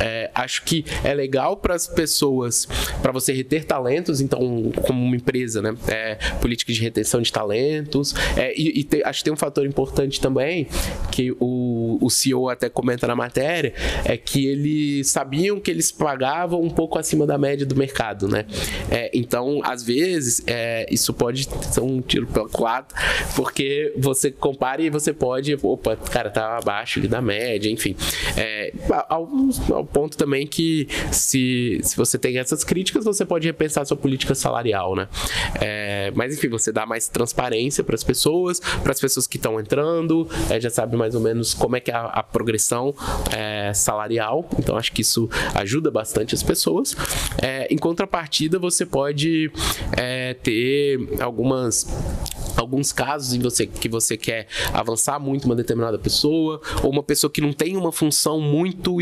É, 0.01 0.29
acho 0.35 0.63
que 0.63 0.85
é 1.03 1.13
legal 1.13 1.57
para 1.57 1.75
as 1.75 1.87
pessoas, 1.87 2.67
para 3.01 3.11
você 3.11 3.31
reter 3.31 3.63
talentos, 3.65 4.19
então, 4.19 4.71
como 4.85 5.03
uma 5.03 5.15
empresa, 5.15 5.61
né? 5.61 5.75
É, 5.87 6.15
política 6.41 6.73
de 6.73 6.81
retenção 6.81 7.21
de 7.21 7.31
talentos. 7.31 8.13
É, 8.35 8.53
e, 8.59 8.79
e 8.79 8.83
te, 8.83 9.01
acho 9.03 9.19
que 9.19 9.25
tem 9.25 9.33
um 9.33 9.37
fator 9.37 9.65
importante 9.65 10.19
também 10.19 10.67
que 11.11 11.31
o, 11.39 11.58
o 11.99 12.09
CEO 12.09 12.49
até 12.49 12.69
comenta 12.69 13.07
na 13.07 13.15
matéria, 13.15 13.73
é 14.05 14.17
que 14.17 14.45
eles 14.45 15.09
sabiam 15.09 15.59
que 15.59 15.69
eles 15.69 15.91
pagavam 15.91 16.61
um 16.61 16.69
pouco 16.69 16.97
acima 16.97 17.25
da 17.25 17.37
média 17.37 17.65
do 17.65 17.75
mercado, 17.75 18.27
né? 18.27 18.45
É, 18.89 19.09
então, 19.13 19.61
às 19.63 19.83
vezes, 19.83 20.41
é, 20.47 20.85
isso 20.91 21.13
pode 21.13 21.47
ser 21.71 21.81
um 21.81 22.01
tiro 22.01 22.27
pelo 22.27 22.49
quadro, 22.49 22.95
porque 23.35 23.93
você 23.97 24.31
compara 24.31 24.81
e 24.81 24.89
você 24.89 25.13
pode, 25.13 25.57
opa, 25.61 25.95
cara, 25.95 26.29
tá 26.29 26.57
abaixo 26.57 26.99
da 27.07 27.21
média, 27.21 27.69
enfim. 27.69 27.95
É, 28.37 28.73
ao, 29.07 29.27
ao, 29.71 29.85
ponto 29.85 30.17
também 30.17 30.45
que 30.45 30.87
se, 31.11 31.79
se 31.83 31.95
você 31.95 32.17
tem 32.17 32.37
essas 32.37 32.63
críticas, 32.63 33.05
você 33.05 33.25
pode 33.25 33.47
repensar 33.47 33.85
sua 33.85 33.97
política 33.97 34.35
salarial, 34.35 34.95
né? 34.95 35.07
É, 35.59 36.11
mas 36.15 36.35
enfim, 36.35 36.49
você 36.49 36.71
dá 36.71 36.85
mais 36.85 37.07
transparência 37.07 37.83
para 37.83 37.95
as 37.95 38.03
pessoas, 38.03 38.59
para 38.59 38.91
as 38.91 38.99
pessoas 38.99 39.27
que 39.27 39.37
estão 39.37 39.59
entrando, 39.59 40.27
é, 40.49 40.59
já 40.59 40.69
sabe 40.69 40.95
mais 40.95 41.15
ou 41.15 41.21
menos 41.21 41.53
como 41.53 41.75
é 41.75 41.79
que 41.79 41.88
é 41.89 41.93
a, 41.93 42.05
a 42.05 42.23
progressão 42.23 42.93
é, 43.35 43.73
salarial, 43.73 44.49
então 44.57 44.77
acho 44.77 44.91
que 44.91 45.01
isso 45.01 45.29
ajuda 45.55 45.91
bastante 45.91 46.35
as 46.35 46.43
pessoas. 46.43 46.95
É, 47.41 47.67
em 47.73 47.77
contrapartida, 47.77 48.59
você 48.59 48.85
pode 48.85 49.51
é, 49.97 50.33
ter 50.35 50.99
algumas 51.21 51.87
alguns 52.55 52.91
casos 52.91 53.33
em 53.33 53.39
você 53.39 53.65
que 53.65 53.89
você 53.89 54.17
quer 54.17 54.47
avançar 54.73 55.19
muito 55.19 55.45
uma 55.45 55.55
determinada 55.55 55.97
pessoa 55.97 56.61
ou 56.83 56.91
uma 56.91 57.03
pessoa 57.03 57.31
que 57.31 57.41
não 57.41 57.53
tem 57.53 57.75
uma 57.75 57.91
função 57.91 58.39
muito 58.39 58.97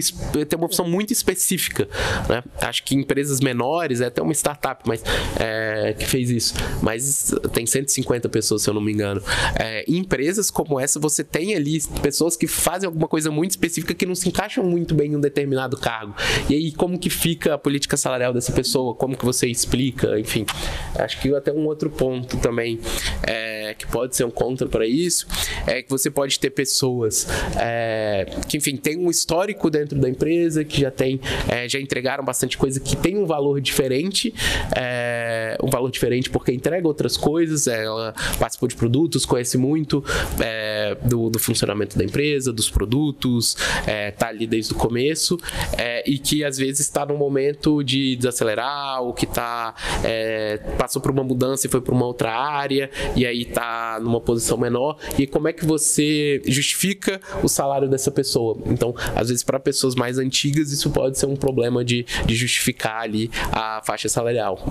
tem 0.47 0.57
uma 0.57 0.67
função 0.67 0.87
muito 0.87 1.11
específica, 1.11 1.87
né? 2.29 2.43
Acho 2.61 2.83
que 2.83 2.95
empresas 2.95 3.39
menores, 3.39 4.01
é 4.01 4.07
até 4.07 4.21
uma 4.21 4.33
startup, 4.33 4.83
mas 4.87 5.03
é, 5.39 5.93
que 5.97 6.05
fez 6.05 6.29
isso, 6.29 6.53
mas 6.81 7.33
tem 7.53 7.65
150 7.65 8.29
pessoas 8.29 8.61
se 8.61 8.69
eu 8.69 8.73
não 8.73 8.81
me 8.81 8.91
engano. 8.91 9.21
É, 9.59 9.83
em 9.87 9.97
empresas 9.97 10.49
como 10.49 10.79
essa 10.79 10.99
você 10.99 11.23
tem 11.23 11.55
ali 11.55 11.81
pessoas 12.01 12.35
que 12.35 12.47
fazem 12.47 12.87
alguma 12.87 13.07
coisa 13.07 13.31
muito 13.31 13.51
específica 13.51 13.93
que 13.93 14.05
não 14.05 14.15
se 14.15 14.27
encaixam 14.27 14.63
muito 14.63 14.93
bem 14.93 15.11
em 15.11 15.15
um 15.15 15.21
determinado 15.21 15.77
cargo. 15.77 16.13
E 16.49 16.53
aí 16.53 16.71
como 16.71 16.97
que 16.97 17.09
fica 17.09 17.55
a 17.55 17.57
política 17.57 17.97
salarial 17.97 18.33
dessa 18.33 18.51
pessoa? 18.51 18.93
Como 18.95 19.17
que 19.17 19.25
você 19.25 19.47
explica? 19.47 20.19
Enfim, 20.19 20.45
acho 20.95 21.19
que 21.21 21.33
até 21.35 21.51
um 21.51 21.65
outro 21.65 21.89
ponto 21.89 22.37
também 22.37 22.79
é, 23.23 23.36
eh, 23.37 23.66
que 23.73 23.87
pode 23.87 24.15
ser 24.15 24.25
um 24.25 24.31
contra 24.31 24.67
para 24.67 24.85
isso 24.85 25.27
é 25.65 25.81
que 25.81 25.89
você 25.89 26.09
pode 26.09 26.39
ter 26.39 26.49
pessoas 26.49 27.27
é, 27.57 28.25
que, 28.47 28.57
enfim, 28.57 28.77
tem 28.77 28.97
um 28.97 29.09
histórico 29.09 29.69
dentro 29.69 29.97
da 29.99 30.09
empresa, 30.09 30.63
que 30.63 30.81
já 30.81 30.91
tem, 30.91 31.19
é, 31.47 31.67
já 31.67 31.79
entregaram 31.79 32.23
bastante 32.23 32.57
coisa 32.57 32.79
que 32.79 32.95
tem 32.95 33.17
um 33.17 33.25
valor 33.25 33.59
diferente, 33.59 34.33
é, 34.75 35.57
um 35.61 35.69
valor 35.69 35.91
diferente 35.91 36.29
porque 36.29 36.51
entrega 36.51 36.87
outras 36.87 37.17
coisas, 37.17 37.67
ela 37.67 38.13
participou 38.39 38.67
de 38.67 38.75
produtos, 38.75 39.25
conhece 39.25 39.57
muito 39.57 40.03
é, 40.39 40.95
do, 41.03 41.29
do, 41.29 41.39
funcionamento 41.39 41.97
da 41.97 42.03
empresa, 42.03 42.51
dos 42.51 42.69
produtos, 42.69 43.57
é, 43.85 44.11
tá 44.11 44.27
ali 44.27 44.47
desde 44.47 44.73
o 44.73 44.75
começo 44.75 45.37
é, 45.77 46.03
e 46.09 46.17
que 46.17 46.43
às 46.43 46.57
vezes 46.57 46.81
está 46.81 47.05
num 47.05 47.17
momento 47.17 47.83
de 47.83 48.15
desacelerar 48.15 49.01
ou 49.01 49.13
que 49.13 49.25
tá 49.25 49.75
passou 50.77 51.01
por 51.01 51.11
uma 51.11 51.23
mudança 51.23 51.67
e 51.67 51.69
foi 51.69 51.81
para 51.81 51.93
uma 51.93 52.05
outra 52.05 52.33
área 52.33 52.89
e 53.15 53.25
aí 53.25 53.45
tá 53.57 53.99
numa 53.99 54.21
posição 54.21 54.55
menor 54.55 54.99
e 55.17 55.25
como 55.25 55.47
é 55.47 55.53
que 55.53 55.65
você 55.65 56.39
justifica 56.45 57.19
o 57.41 57.47
salário 57.47 57.89
dessa 57.89 58.11
pessoa? 58.11 58.55
Então, 58.67 58.93
às 59.15 59.29
vezes 59.29 59.43
para 59.43 59.59
pessoas 59.59 59.95
mais 59.95 60.19
antigas 60.19 60.71
isso 60.71 60.91
pode 60.91 61.17
ser 61.17 61.25
um 61.25 61.35
problema 61.35 61.83
de, 61.83 62.05
de 62.27 62.35
justificar 62.35 63.01
ali 63.01 63.31
a 63.51 63.81
faixa 63.83 64.07
salarial. 64.07 64.63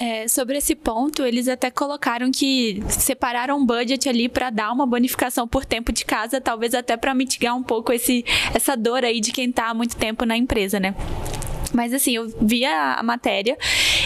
É, 0.00 0.28
sobre 0.28 0.56
esse 0.58 0.76
ponto, 0.76 1.24
eles 1.24 1.48
até 1.48 1.68
colocaram 1.68 2.30
que 2.30 2.80
separaram 2.88 3.58
um 3.58 3.66
budget 3.66 4.08
ali 4.08 4.28
para 4.28 4.50
dar 4.50 4.70
uma 4.70 4.86
bonificação 4.86 5.48
por 5.48 5.64
tempo 5.64 5.90
de 5.90 6.04
casa, 6.04 6.40
talvez 6.40 6.72
até 6.74 6.96
para 6.96 7.12
mitigar 7.12 7.56
um 7.56 7.62
pouco 7.64 7.92
esse, 7.92 8.24
essa 8.54 8.76
dor 8.76 9.04
aí 9.04 9.20
de 9.20 9.32
quem 9.32 9.50
está 9.50 9.70
há 9.70 9.74
muito 9.74 9.96
tempo 9.96 10.24
na 10.24 10.36
empresa, 10.36 10.78
né? 10.78 10.94
Mas 11.72 11.92
assim, 11.92 12.16
eu 12.16 12.32
vi 12.40 12.64
a, 12.64 13.00
matéria 13.02 13.56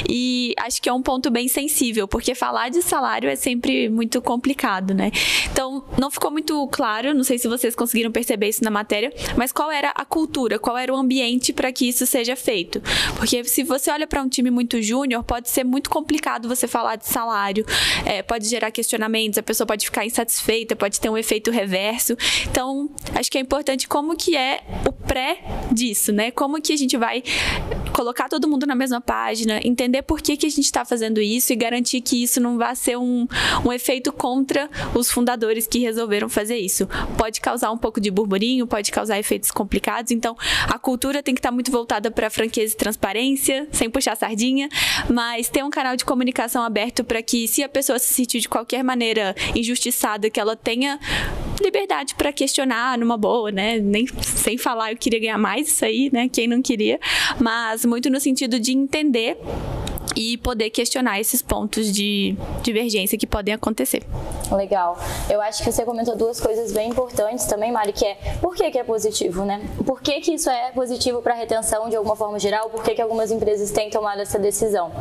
e 0.09 0.55
acho 0.59 0.81
que 0.81 0.89
é 0.89 0.93
um 0.93 1.03
ponto 1.03 1.31
bem 1.31 1.49
sensível, 1.49 2.07
porque 2.07 2.35
falar 2.35 2.69
de 2.69 2.83
salário 2.83 3.29
é 3.29 3.37
sempre 3.37 3.89
muito 3.89 4.21
complicado, 4.21 4.95
né? 4.95 5.11
Então, 5.51 5.85
não 5.99 6.11
ficou 6.11 6.31
muito 6.31 6.67
claro, 6.69 7.15
não 7.15 7.25
sei 7.25 7.39
se 7.39 7.49
vocês 7.49 7.75
conseguiram 7.75 8.11
perceber 8.11 8.49
isso 8.49 8.65
na 8.65 8.71
matéria, 8.71 9.13
mas 9.37 9.53
qual 9.53 9.71
era 9.71 9.91
a 9.91 10.05
cultura, 10.05 10.59
qual 10.59 10.77
era 10.77 10.93
o 10.93 10.97
ambiente 10.97 11.53
para 11.53 11.73
que 11.73 11.89
isso 11.89 12.07
seja 12.07 12.37
feito? 12.37 12.83
Porque 13.17 13.45
se 13.45 13.63
você 13.63 13.91
olha 13.91 14.07
para 14.07 14.23
um 14.23 14.29
time 14.29 14.51
muito 14.51 14.81
júnior, 14.83 15.23
pode 15.25 15.49
ser 15.51 15.65
muito 15.65 15.91
complicado 15.91 16.49
você 16.49 16.67
falar 16.67 16.97
de 16.97 17.07
salário, 17.07 17.65
é, 18.05 18.23
pode 18.23 18.49
gerar 18.49 18.71
questionamentos, 18.71 19.39
a 19.39 19.43
pessoa 19.43 19.67
pode 19.67 19.85
ficar 19.85 20.05
insatisfeita, 20.05 20.75
pode 20.77 21.01
ter 21.01 21.09
um 21.09 21.17
efeito 21.17 21.51
reverso. 21.51 22.17
Então, 22.51 22.91
acho 23.15 23.31
que 23.31 23.39
é 23.39 23.41
importante 23.41 23.89
como 23.89 24.17
que 24.17 24.37
é 24.37 24.61
o 24.87 24.93
pré 24.93 25.39
disso, 25.71 26.13
né? 26.13 26.31
Como 26.31 26.61
que 26.61 26.73
a 26.73 26.77
gente 26.77 26.97
vai 26.97 27.23
colocar 27.93 28.29
todo 28.29 28.49
mundo 28.49 28.67
na 28.67 28.75
mesma 28.75 29.01
página, 29.01 29.61
entender 29.65 30.03
por 30.03 30.21
que, 30.21 30.37
que 30.37 30.47
a 30.47 30.49
gente 30.49 30.65
está 30.65 30.85
fazendo 30.85 31.21
isso 31.21 31.53
e 31.53 31.57
garantir 31.57 32.01
que 32.01 32.23
isso 32.23 32.41
não 32.41 32.59
vá 32.59 32.75
ser 32.75 32.97
um, 32.97 33.27
um 33.65 33.73
efeito 33.73 34.13
contra 34.13 34.69
os 34.95 35.11
fundadores 35.11 35.67
que 35.67 35.79
resolveram 35.79 36.29
fazer 36.29 36.57
isso. 36.57 36.89
Pode 37.17 37.41
causar 37.41 37.71
um 37.71 37.79
pouco 37.79 38.01
de 38.01 38.11
burburinho, 38.11 38.67
pode 38.67 38.91
causar 38.91 39.19
efeitos 39.19 39.51
complicados, 39.51 40.11
então 40.13 40.37
a 40.69 40.79
cultura 40.79 41.23
tem 41.23 41.35
que 41.35 41.39
estar 41.39 41.51
tá 41.51 41.55
muito 41.55 41.71
voltada 41.71 42.11
para 42.11 42.31
franqueza 42.31 42.75
e 42.75 42.77
transparência, 42.77 43.69
sem 43.71 43.91
puxar 43.91 44.17
sardinha, 44.17 44.69
mas 45.09 45.49
ter 45.49 45.63
um 45.63 45.71
canal 45.71 45.97
de 45.97 46.05
comunicação 46.05 46.63
aberto 46.63 47.05
para 47.05 47.23
que, 47.23 47.47
se 47.47 47.63
a 47.63 47.69
pessoa 47.69 47.99
se 47.99 48.13
sentir 48.13 48.41
de 48.41 48.49
qualquer 48.49 48.83
maneira 48.83 49.35
injustiçada, 49.55 50.31
que 50.31 50.41
ela 50.41 50.57
tenha 50.57 50.99
liberdade 51.61 52.15
para 52.15 52.33
questionar 52.33 52.99
numa 52.99 53.17
boa, 53.17 53.51
né? 53.51 53.79
Nem 53.79 54.07
sem 54.23 54.59
falar 54.59 54.93
eu 54.93 54.97
queria 54.97 55.21
ganhar 55.21 55.39
mais 55.39 55.69
isso 55.69 55.85
aí, 55.85 56.11
né? 56.13 56.29
Quem 56.29 56.47
não 56.47 56.61
queria, 56.61 56.99
mas 57.41 57.82
muito 57.89 58.11
no 58.11 58.21
sentido 58.21 58.59
de 58.59 58.73
entender 58.73 59.37
e 60.17 60.37
poder 60.39 60.71
questionar 60.71 61.21
esses 61.21 61.43
pontos 61.43 61.93
de 61.93 62.37
divergência 62.63 63.19
que 63.19 63.27
podem 63.27 63.55
acontecer. 63.55 64.03
Legal. 64.51 64.99
Eu 65.31 65.41
acho 65.41 65.63
que 65.63 65.73
você 65.73 65.85
comentou 65.85 66.17
duas 66.17 66.41
coisas 66.41 66.73
bem 66.73 66.91
importantes 66.91 67.47
também, 67.47 67.73
Mari, 67.73 67.93
que 67.93 68.05
é 68.05 68.15
por 68.41 68.55
que, 68.55 68.71
que 68.71 68.79
é 68.79 68.85
positivo, 68.85 69.45
né? 69.45 69.63
Por 69.87 70.01
que, 70.03 70.21
que 70.21 70.35
isso 70.35 70.51
é 70.51 70.71
positivo 70.73 71.23
para 71.23 71.35
a 71.35 71.37
retenção 71.37 71.89
de 71.89 71.97
alguma 71.97 72.17
forma 72.17 72.39
geral? 72.39 72.69
Por 72.69 72.83
que, 72.83 72.95
que 72.95 73.03
algumas 73.03 73.31
empresas 73.31 73.71
têm 73.71 73.91
tomado 73.91 74.21
essa 74.21 74.39
decisão? 74.39 74.93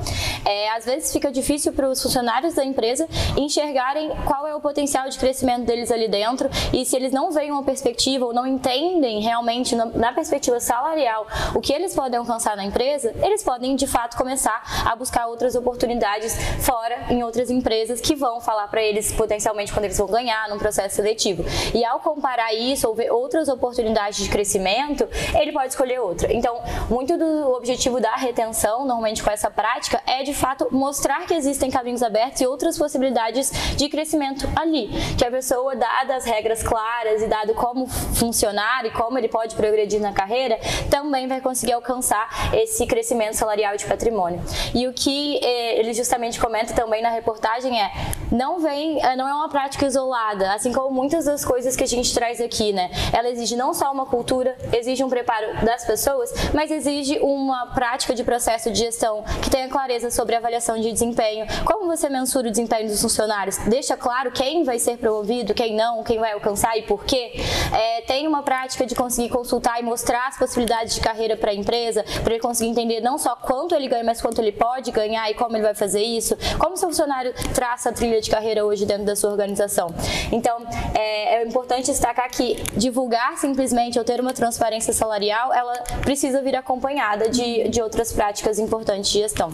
É, 0.45 0.69
às 0.71 0.85
vezes 0.85 1.11
fica 1.11 1.31
difícil 1.31 1.73
para 1.73 1.89
os 1.89 2.01
funcionários 2.01 2.53
da 2.53 2.63
empresa 2.63 3.07
enxergarem 3.37 4.11
qual 4.25 4.47
é 4.47 4.55
o 4.55 4.61
potencial 4.61 5.09
de 5.09 5.17
crescimento 5.17 5.65
deles 5.65 5.91
ali 5.91 6.07
dentro 6.07 6.49
e 6.73 6.85
se 6.85 6.95
eles 6.95 7.11
não 7.11 7.31
veem 7.31 7.51
uma 7.51 7.63
perspectiva 7.63 8.25
ou 8.25 8.33
não 8.33 8.47
entendem 8.47 9.21
realmente 9.21 9.75
na 9.75 10.13
perspectiva 10.13 10.59
salarial 10.59 11.27
o 11.53 11.61
que 11.61 11.73
eles 11.73 11.93
podem 11.93 12.19
alcançar 12.19 12.55
na 12.55 12.65
empresa, 12.65 13.13
eles 13.23 13.43
podem 13.43 13.75
de 13.75 13.87
fato 13.87 14.17
começar 14.17 14.61
a 14.85 14.95
buscar 15.01 15.27
outras 15.27 15.55
oportunidades 15.55 16.33
fora 16.61 17.07
em 17.09 17.23
outras 17.23 17.49
empresas 17.49 17.99
que 17.99 18.15
vão 18.15 18.39
falar 18.39 18.67
para 18.69 18.81
eles 18.81 19.11
potencialmente 19.11 19.73
quando 19.73 19.85
eles 19.85 19.97
vão 19.97 20.07
ganhar 20.07 20.47
num 20.47 20.57
processo 20.57 20.95
seletivo. 20.95 21.43
E 21.73 21.83
ao 21.83 21.99
comparar 21.99 22.53
isso 22.53 22.87
ou 22.87 22.95
ver 22.95 23.11
outras 23.11 23.49
oportunidades 23.49 24.23
de 24.23 24.29
crescimento, 24.29 25.07
ele 25.33 25.51
pode 25.51 25.69
escolher 25.69 25.99
outra. 25.99 26.31
Então, 26.31 26.61
muito 26.89 27.17
do 27.17 27.51
objetivo 27.51 27.99
da 27.99 28.15
retenção, 28.15 28.85
normalmente 28.85 29.21
com 29.21 29.29
essa 29.29 29.51
prática, 29.51 30.01
é 30.07 30.23
de 30.23 30.33
fato 30.33 30.67
mostrar 30.71 31.25
que 31.25 31.33
existem 31.33 31.69
caminhos 31.69 32.03
abertos 32.03 32.39
e 32.39 32.47
outras 32.47 32.77
possibilidades 32.77 33.51
de 33.75 33.89
crescimento 33.89 34.47
ali. 34.55 34.89
Que 35.17 35.25
a 35.25 35.31
pessoa, 35.31 35.75
dadas 35.75 36.21
as 36.21 36.25
regras 36.25 36.61
claras 36.61 37.21
e 37.23 37.27
dado 37.27 37.53
como 37.55 37.87
funcionar 37.87 38.85
e 38.85 38.91
como 38.91 39.17
ele 39.17 39.27
pode 39.27 39.55
progredir 39.55 39.99
na 39.99 40.13
carreira, 40.13 40.59
também 40.89 41.27
vai 41.27 41.41
conseguir 41.41 41.73
alcançar 41.73 42.53
esse 42.53 42.85
crescimento 42.85 43.33
salarial 43.33 43.75
de 43.75 43.85
patrimônio. 43.85 44.41
E 44.73 44.87
o 44.91 44.93
que 44.93 45.39
eh, 45.41 45.79
ele 45.79 45.93
justamente 45.93 46.39
comenta 46.39 46.73
também 46.73 47.01
na 47.01 47.09
reportagem 47.09 47.81
é 47.81 47.91
não 48.31 48.59
vem, 48.59 49.03
eh, 49.03 49.15
não 49.15 49.27
é 49.27 49.33
uma 49.33 49.49
prática 49.49 49.85
isolada, 49.85 50.53
assim 50.53 50.71
como 50.71 50.93
muitas 50.93 51.25
das 51.25 51.43
coisas 51.43 51.75
que 51.75 51.83
a 51.83 51.87
gente 51.87 52.13
traz 52.13 52.39
aqui, 52.39 52.71
né? 52.73 52.91
Ela 53.11 53.29
exige 53.29 53.55
não 53.55 53.73
só 53.73 53.91
uma 53.91 54.05
cultura, 54.05 54.55
exige 54.73 55.03
um 55.03 55.09
preparo 55.09 55.65
das 55.65 55.85
pessoas, 55.85 56.31
mas 56.53 56.71
exige 56.71 57.19
uma 57.19 57.67
prática 57.67 58.13
de 58.13 58.23
processo 58.23 58.69
de 58.71 58.79
gestão 58.79 59.23
que 59.41 59.49
tenha 59.49 59.67
clareza 59.69 60.11
sobre 60.11 60.35
avaliação 60.35 60.79
de 60.79 60.91
desempenho. 60.91 61.45
Como 61.65 61.87
você 61.87 62.09
mensura 62.09 62.47
o 62.47 62.51
desempenho 62.51 62.87
dos 62.87 63.01
funcionários? 63.01 63.57
Deixa 63.59 63.95
claro 63.97 64.31
quem 64.31 64.63
vai 64.63 64.79
ser 64.79 64.97
promovido, 64.97 65.53
quem 65.53 65.75
não, 65.75 66.03
quem 66.03 66.19
vai 66.19 66.33
alcançar 66.33 66.77
e 66.77 66.83
por 66.83 67.05
quê. 67.05 67.33
É, 67.73 68.01
tem 68.01 68.27
uma 68.27 68.43
prática 68.43 68.85
de 68.85 68.95
conseguir 68.95 69.29
consultar 69.29 69.79
e 69.79 69.83
mostrar 69.83 70.27
as 70.27 70.37
possibilidades 70.37 70.95
de 70.95 71.01
carreira 71.01 71.37
para 71.37 71.51
a 71.51 71.53
empresa, 71.53 72.03
para 72.23 72.33
ele 72.33 72.41
conseguir 72.41 72.69
entender 72.69 73.01
não 73.01 73.17
só 73.17 73.35
quanto 73.35 73.75
ele 73.75 73.87
ganha, 73.87 74.03
mas 74.03 74.21
quanto 74.21 74.39
ele 74.39 74.51
pode 74.51 74.80
pode 74.81 74.91
ganhar 74.91 75.29
e 75.29 75.35
como 75.35 75.55
ele 75.55 75.63
vai 75.63 75.75
fazer 75.75 76.01
isso, 76.01 76.35
como 76.57 76.75
seu 76.75 76.89
funcionário 76.89 77.33
traça 77.53 77.89
a 77.89 77.93
trilha 77.93 78.19
de 78.19 78.29
carreira 78.29 78.65
hoje 78.65 78.85
dentro 78.85 79.05
da 79.05 79.15
sua 79.15 79.29
organização. 79.29 79.93
Então, 80.31 80.65
é, 80.95 81.35
é 81.35 81.45
importante 81.45 81.85
destacar 81.85 82.29
que 82.31 82.55
divulgar 82.75 83.37
simplesmente 83.37 83.99
ou 83.99 84.03
ter 84.03 84.19
uma 84.19 84.33
transparência 84.33 84.91
salarial, 84.91 85.53
ela 85.53 85.73
precisa 86.01 86.41
vir 86.41 86.55
acompanhada 86.55 87.29
de, 87.29 87.69
de 87.69 87.81
outras 87.81 88.11
práticas 88.11 88.57
importantes 88.57 89.11
de 89.11 89.19
gestão. 89.19 89.51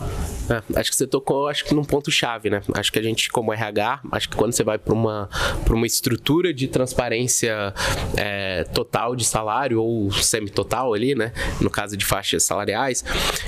É, 0.49 0.79
acho 0.79 0.91
que 0.91 0.95
você 0.95 1.07
tocou, 1.07 1.47
acho 1.47 1.65
que 1.65 1.73
num 1.73 1.83
ponto 1.83 2.09
chave, 2.11 2.49
né? 2.49 2.61
Acho 2.73 2.91
que 2.91 2.99
a 2.99 3.01
gente, 3.01 3.29
como 3.29 3.51
RH, 3.51 4.01
acho 4.11 4.29
que 4.29 4.35
quando 4.35 4.53
você 4.53 4.63
vai 4.63 4.77
para 4.77 4.93
uma, 4.93 5.29
uma 5.69 5.85
estrutura 5.85 6.53
de 6.53 6.67
transparência 6.67 7.73
é, 8.15 8.63
total 8.65 9.15
de 9.15 9.25
salário 9.25 9.81
ou 9.81 10.11
semi-total 10.11 10.93
ali, 10.93 11.15
né? 11.15 11.33
No 11.59 11.69
caso 11.69 11.97
de 11.97 12.05
faixas 12.05 12.43
salariais, 12.43 13.03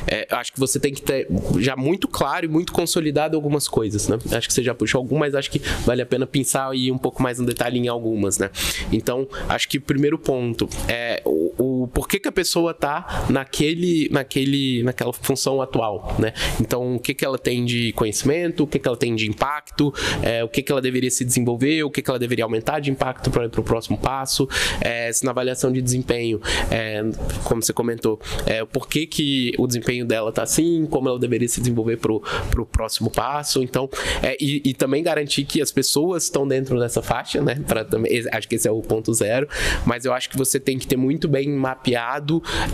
é, 0.07 0.27
acho 0.31 0.51
que 0.51 0.59
você 0.59 0.79
tem 0.79 0.93
que 0.93 1.01
ter 1.01 1.27
já 1.57 1.75
muito 1.75 2.07
claro 2.07 2.45
e 2.45 2.49
muito 2.49 2.73
consolidado 2.73 3.35
algumas 3.35 3.67
coisas, 3.67 4.07
né? 4.07 4.17
Acho 4.31 4.47
que 4.47 4.53
você 4.53 4.63
já 4.63 4.73
puxou 4.73 4.99
algumas, 4.99 5.19
mas 5.19 5.35
acho 5.35 5.51
que 5.51 5.59
vale 5.85 6.01
a 6.01 6.05
pena 6.05 6.25
pensar 6.25 6.73
e 6.75 6.87
ir 6.87 6.91
um 6.91 6.97
pouco 6.97 7.21
mais 7.21 7.39
no 7.39 7.45
detalhe 7.45 7.77
em 7.77 7.87
algumas, 7.87 8.37
né? 8.37 8.49
Então, 8.91 9.27
acho 9.47 9.67
que 9.67 9.77
o 9.77 9.81
primeiro 9.81 10.17
ponto 10.17 10.67
é 10.87 11.21
o 11.25 11.53
porquê 11.93 12.19
que 12.19 12.27
a 12.27 12.31
pessoa 12.31 12.73
tá 12.73 13.25
naquele, 13.29 14.09
naquele, 14.11 14.83
naquela 14.83 15.13
função 15.13 15.61
atual, 15.61 16.15
né? 16.19 16.33
Então, 16.59 16.95
o 16.95 16.99
que, 16.99 17.13
que 17.13 17.25
ela 17.25 17.37
tem 17.37 17.65
de 17.65 17.91
conhecimento, 17.93 18.63
o 18.63 18.67
que, 18.67 18.79
que 18.79 18.87
ela 18.87 18.97
tem 18.97 19.15
de 19.15 19.27
impacto, 19.27 19.93
é, 20.21 20.43
o 20.43 20.47
que, 20.47 20.61
que 20.61 20.71
ela 20.71 20.81
deveria 20.81 21.09
se 21.09 21.25
desenvolver, 21.25 21.83
o 21.83 21.89
que, 21.89 22.01
que 22.01 22.09
ela 22.09 22.19
deveria 22.19 22.45
aumentar 22.45 22.79
de 22.79 22.91
impacto 22.91 23.29
para 23.29 23.45
o 23.45 23.63
próximo 23.63 23.97
passo, 23.97 24.47
é, 24.81 25.11
se 25.11 25.25
na 25.25 25.31
avaliação 25.31 25.71
de 25.71 25.81
desempenho, 25.81 26.41
é, 26.71 27.01
como 27.43 27.61
você 27.61 27.73
comentou, 27.73 28.19
é, 28.45 28.63
por 28.65 28.87
que, 28.87 29.05
que 29.05 29.53
o 29.57 29.67
desempenho 29.67 30.05
dela 30.05 30.31
tá 30.31 30.43
assim, 30.43 30.85
como 30.89 31.09
ela 31.09 31.19
deveria 31.19 31.47
se 31.47 31.59
desenvolver 31.59 31.97
para 31.97 32.13
o 32.13 32.65
próximo 32.65 33.09
passo. 33.09 33.61
Então, 33.63 33.89
é, 34.21 34.37
e, 34.39 34.61
e, 34.65 34.73
também 34.73 35.03
garantir 35.03 35.43
que 35.45 35.61
as 35.61 35.71
pessoas 35.71 36.23
estão 36.23 36.47
dentro 36.47 36.79
dessa 36.79 37.01
faixa, 37.01 37.41
né? 37.41 37.55
Pra, 37.67 37.85
acho 38.33 38.47
que 38.47 38.55
esse 38.55 38.67
é 38.67 38.71
o 38.71 38.81
ponto 38.81 39.13
zero, 39.13 39.47
mas 39.85 40.05
eu 40.05 40.13
acho 40.13 40.29
que 40.29 40.37
você 40.37 40.59
tem 40.59 40.77
que 40.77 40.87
ter 40.87 40.97
muito 40.97 41.27
bem 41.27 41.49
mapeado 41.49 41.78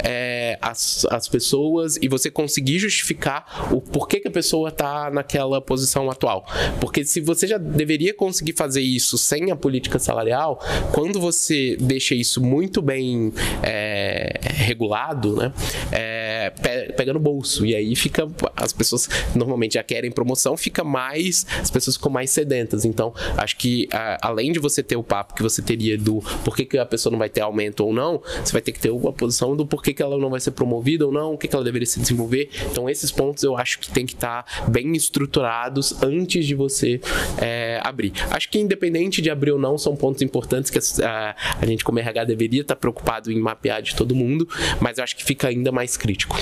é, 0.03 0.57
as, 0.61 1.05
as 1.09 1.27
pessoas 1.27 1.97
e 1.97 2.07
você 2.07 2.29
conseguir 2.29 2.79
justificar 2.79 3.67
o 3.71 3.81
porquê 3.81 4.19
que 4.19 4.27
a 4.27 4.31
pessoa 4.31 4.69
está 4.69 5.09
naquela 5.11 5.61
posição 5.61 6.09
atual. 6.09 6.45
Porque 6.79 7.03
se 7.03 7.21
você 7.21 7.47
já 7.47 7.57
deveria 7.57 8.13
conseguir 8.13 8.53
fazer 8.53 8.81
isso 8.81 9.17
sem 9.17 9.51
a 9.51 9.55
política 9.55 9.99
salarial, 9.99 10.59
quando 10.91 11.19
você 11.19 11.77
deixa 11.79 12.15
isso 12.15 12.41
muito 12.41 12.81
bem 12.81 13.33
é, 13.63 14.39
regulado, 14.43 15.35
né? 15.35 15.53
É, 15.91 16.34
pega 16.49 17.13
no 17.13 17.19
bolso. 17.19 17.65
E 17.65 17.75
aí 17.75 17.95
fica. 17.95 18.27
As 18.55 18.73
pessoas 18.73 19.10
normalmente 19.36 19.73
já 19.73 19.84
querem 19.84 20.12
promoção, 20.12 20.58
fica 20.58 20.84
mais. 20.84 21.45
As 21.62 21.69
pessoas 21.69 21.95
ficam 21.95 22.12
mais 22.12 22.29
sedentas. 22.29 22.86
Então, 22.86 23.13
acho 23.38 23.58
que 23.58 23.88
além 24.21 24.51
de 24.51 24.60
você 24.60 24.81
ter 24.84 24.95
o 24.95 25.03
papo 25.03 25.36
que 25.36 25.43
você 25.43 25.62
teria 25.62 25.97
do 25.97 26.19
porquê 26.43 26.65
que 26.65 26.77
a 26.77 26.86
pessoa 26.86 27.12
não 27.12 27.19
vai 27.19 27.29
ter 27.29 27.41
aumento 27.41 27.81
ou 27.81 27.93
não, 27.93 28.21
você 28.43 28.51
vai 28.51 28.62
ter 28.62 28.71
que 28.71 28.79
ter 28.79 28.89
uma 28.89 29.13
posição 29.13 29.55
do 29.55 29.65
porquê 29.65 29.93
que 29.93 30.01
ela 30.01 30.17
não 30.17 30.29
vai 30.29 30.39
ser 30.39 30.51
promovida 30.51 31.05
ou 31.05 31.12
não, 31.12 31.34
o 31.34 31.38
que, 31.38 31.47
que 31.47 31.55
ela 31.55 31.63
deveria 31.63 31.86
se 31.86 31.99
desenvolver. 31.99 32.49
Então, 32.71 32.89
esses 32.89 33.12
pontos 33.12 33.43
eu 33.43 33.58
acho 33.58 33.79
que 33.79 33.89
tem 33.89 34.05
que 34.05 34.13
estar 34.13 34.43
tá 34.43 34.69
bem 34.69 34.93
estruturados 34.93 36.01
antes 36.03 36.45
de 36.45 36.55
você 36.55 36.99
é, 37.41 37.79
abrir. 37.84 38.13
Acho 38.31 38.49
que 38.49 38.60
independente 38.60 39.21
de 39.21 39.29
abrir 39.29 39.51
ou 39.51 39.60
não, 39.60 39.77
são 39.77 39.95
pontos 39.95 40.21
importantes 40.21 40.71
que 40.71 40.79
a, 41.03 41.36
a 41.62 41.65
gente, 41.65 41.84
como 41.84 41.99
RH, 41.99 42.25
deveria 42.25 42.62
estar 42.62 42.75
tá 42.75 42.79
preocupado 42.79 43.31
em 43.31 43.39
mapear 43.39 43.81
de 43.81 43.95
todo 43.95 44.15
mundo, 44.15 44.47
mas 44.79 44.97
eu 44.97 45.03
acho 45.03 45.15
que 45.15 45.23
fica 45.23 45.47
ainda 45.47 45.71
mais 45.71 45.97
crítico 45.97 46.34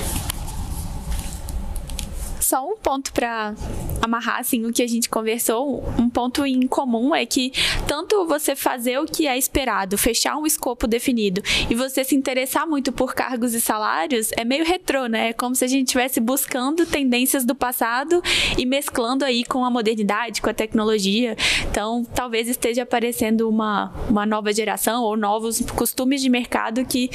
só 2.54 2.64
um 2.64 2.78
ponto 2.78 3.12
para 3.12 3.56
amarrar 4.00 4.40
assim 4.40 4.64
o 4.64 4.72
que 4.72 4.84
a 4.84 4.88
gente 4.88 5.10
conversou, 5.10 5.84
um 5.98 6.08
ponto 6.08 6.46
em 6.46 6.68
comum 6.68 7.16
é 7.16 7.26
que 7.26 7.52
tanto 7.88 8.28
você 8.28 8.56
fazer 8.56 9.00
o 9.00 9.06
que 9.06 9.26
é 9.26 9.36
esperado, 9.36 9.98
fechar 9.98 10.38
um 10.38 10.46
escopo 10.46 10.86
definido 10.86 11.42
e 11.68 11.74
você 11.74 12.04
se 12.04 12.16
interessar 12.16 12.68
muito 12.68 12.92
por 12.92 13.16
cargos 13.16 13.56
e 13.56 13.62
salários 13.62 14.30
é 14.34 14.46
meio 14.46 14.64
retrô, 14.64 15.08
né? 15.08 15.30
É 15.30 15.34
como 15.34 15.56
se 15.56 15.66
a 15.66 15.68
gente 15.68 15.88
estivesse 15.88 16.20
buscando 16.20 16.86
tendências 16.86 17.44
do 17.44 17.56
passado 17.56 18.22
e 18.56 18.68
mesclando 18.68 19.26
aí 19.26 19.44
com 19.44 19.66
a 19.66 19.72
modernidade, 19.72 20.40
com 20.40 20.50
a 20.52 20.54
tecnologia. 20.54 21.36
Então, 21.72 22.06
talvez 22.14 22.48
esteja 22.48 22.84
aparecendo 22.84 23.50
uma, 23.50 23.92
uma 24.08 24.28
nova 24.28 24.54
geração 24.54 25.02
ou 25.02 25.18
novos 25.18 25.60
costumes 25.76 26.22
de 26.22 26.30
mercado 26.30 26.86
que 26.86 27.10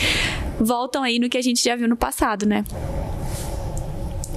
voltam 0.58 1.02
aí 1.02 1.18
no 1.18 1.28
que 1.28 1.38
a 1.38 1.42
gente 1.42 1.62
já 1.62 1.76
viu 1.76 1.88
no 1.88 1.96
passado, 1.96 2.46
né? 2.46 2.64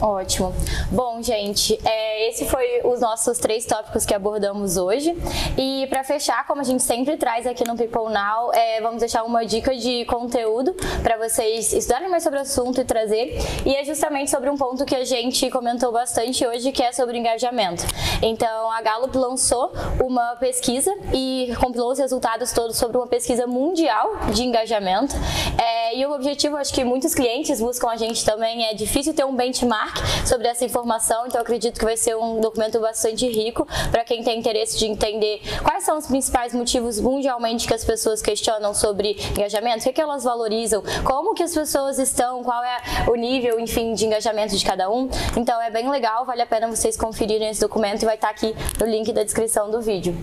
Ótimo. 0.01 0.51
Bom, 0.89 1.21
gente, 1.21 1.79
é, 1.85 2.27
esse 2.27 2.45
foi 2.45 2.81
os 2.83 2.99
nossos 2.99 3.37
três 3.37 3.67
tópicos 3.67 4.03
que 4.03 4.15
abordamos 4.15 4.75
hoje. 4.75 5.15
E 5.55 5.85
para 5.91 6.03
fechar, 6.03 6.47
como 6.47 6.59
a 6.59 6.63
gente 6.63 6.81
sempre 6.81 7.17
traz 7.17 7.45
aqui 7.45 7.63
no 7.67 7.75
People 7.77 8.11
Now, 8.11 8.51
é, 8.51 8.81
vamos 8.81 8.99
deixar 8.99 9.23
uma 9.23 9.45
dica 9.45 9.75
de 9.75 10.03
conteúdo 10.05 10.75
para 11.03 11.17
vocês 11.17 11.71
estudarem 11.71 12.09
mais 12.09 12.23
sobre 12.23 12.39
o 12.39 12.41
assunto 12.41 12.81
e 12.81 12.83
trazer. 12.83 13.37
E 13.63 13.75
é 13.75 13.85
justamente 13.85 14.31
sobre 14.31 14.49
um 14.49 14.57
ponto 14.57 14.85
que 14.85 14.95
a 14.95 15.05
gente 15.05 15.47
comentou 15.51 15.91
bastante 15.91 16.47
hoje, 16.47 16.71
que 16.71 16.81
é 16.81 16.91
sobre 16.91 17.19
engajamento. 17.19 17.83
Então, 18.23 18.71
a 18.71 18.81
Gallup 18.81 19.15
lançou 19.15 19.71
uma 20.03 20.35
pesquisa 20.37 20.91
e 21.13 21.53
compilou 21.59 21.91
os 21.91 21.99
resultados 21.99 22.51
todos 22.53 22.75
sobre 22.75 22.97
uma 22.97 23.07
pesquisa 23.07 23.45
mundial 23.45 24.17
de 24.33 24.43
engajamento. 24.43 25.13
É, 25.59 25.95
e 25.95 26.03
o 26.07 26.11
objetivo, 26.11 26.57
acho 26.57 26.73
que 26.73 26.83
muitos 26.83 27.13
clientes 27.13 27.61
buscam 27.61 27.89
a 27.89 27.97
gente 27.97 28.25
também, 28.25 28.65
é 28.65 28.73
difícil 28.73 29.13
ter 29.13 29.25
um 29.25 29.35
benchmark 29.35 29.90
sobre 30.25 30.47
essa 30.47 30.63
informação, 30.65 31.25
então 31.27 31.41
acredito 31.41 31.79
que 31.79 31.85
vai 31.85 31.97
ser 31.97 32.15
um 32.15 32.39
documento 32.39 32.79
bastante 32.79 33.27
rico 33.27 33.67
para 33.89 34.03
quem 34.03 34.23
tem 34.23 34.39
interesse 34.39 34.77
de 34.77 34.85
entender 34.85 35.41
quais 35.63 35.83
são 35.83 35.97
os 35.97 36.07
principais 36.07 36.53
motivos 36.53 36.99
mundialmente 36.99 37.67
que 37.67 37.73
as 37.73 37.83
pessoas 37.83 38.21
questionam 38.21 38.73
sobre 38.73 39.17
engajamento, 39.37 39.79
o 39.79 39.83
que, 39.83 39.89
é 39.89 39.93
que 39.93 40.01
elas 40.01 40.23
valorizam, 40.23 40.83
como 41.03 41.33
que 41.33 41.43
as 41.43 41.53
pessoas 41.53 41.99
estão, 41.99 42.43
qual 42.43 42.63
é 42.63 42.77
o 43.09 43.15
nível, 43.15 43.59
enfim, 43.59 43.93
de 43.93 44.05
engajamento 44.05 44.55
de 44.55 44.65
cada 44.65 44.89
um. 44.89 45.09
Então 45.35 45.61
é 45.61 45.69
bem 45.69 45.89
legal, 45.89 46.25
vale 46.25 46.41
a 46.41 46.45
pena 46.45 46.67
vocês 46.67 46.95
conferirem 46.97 47.49
esse 47.49 47.61
documento 47.61 48.03
e 48.03 48.05
vai 48.05 48.15
estar 48.15 48.29
aqui 48.29 48.55
no 48.79 48.85
link 48.85 49.11
da 49.11 49.23
descrição 49.23 49.69
do 49.69 49.81
vídeo. 49.81 50.15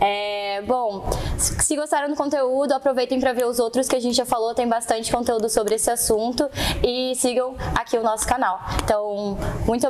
É, 0.00 0.62
bom, 0.62 1.08
se 1.38 1.76
gostaram 1.76 2.08
do 2.08 2.16
conteúdo, 2.16 2.72
aproveitem 2.72 3.20
para 3.20 3.32
ver 3.32 3.46
os 3.46 3.58
outros 3.58 3.88
que 3.88 3.96
a 3.96 4.00
gente 4.00 4.14
já 4.14 4.24
falou, 4.24 4.54
tem 4.54 4.68
bastante 4.68 5.10
conteúdo 5.10 5.48
sobre 5.48 5.74
esse 5.74 5.90
assunto 5.90 6.48
e 6.82 7.14
sigam 7.16 7.56
aqui 7.74 7.96
o 7.96 8.02
nosso 8.02 8.26
canal. 8.26 8.60
Então, 8.82 9.36
muito 9.66 9.84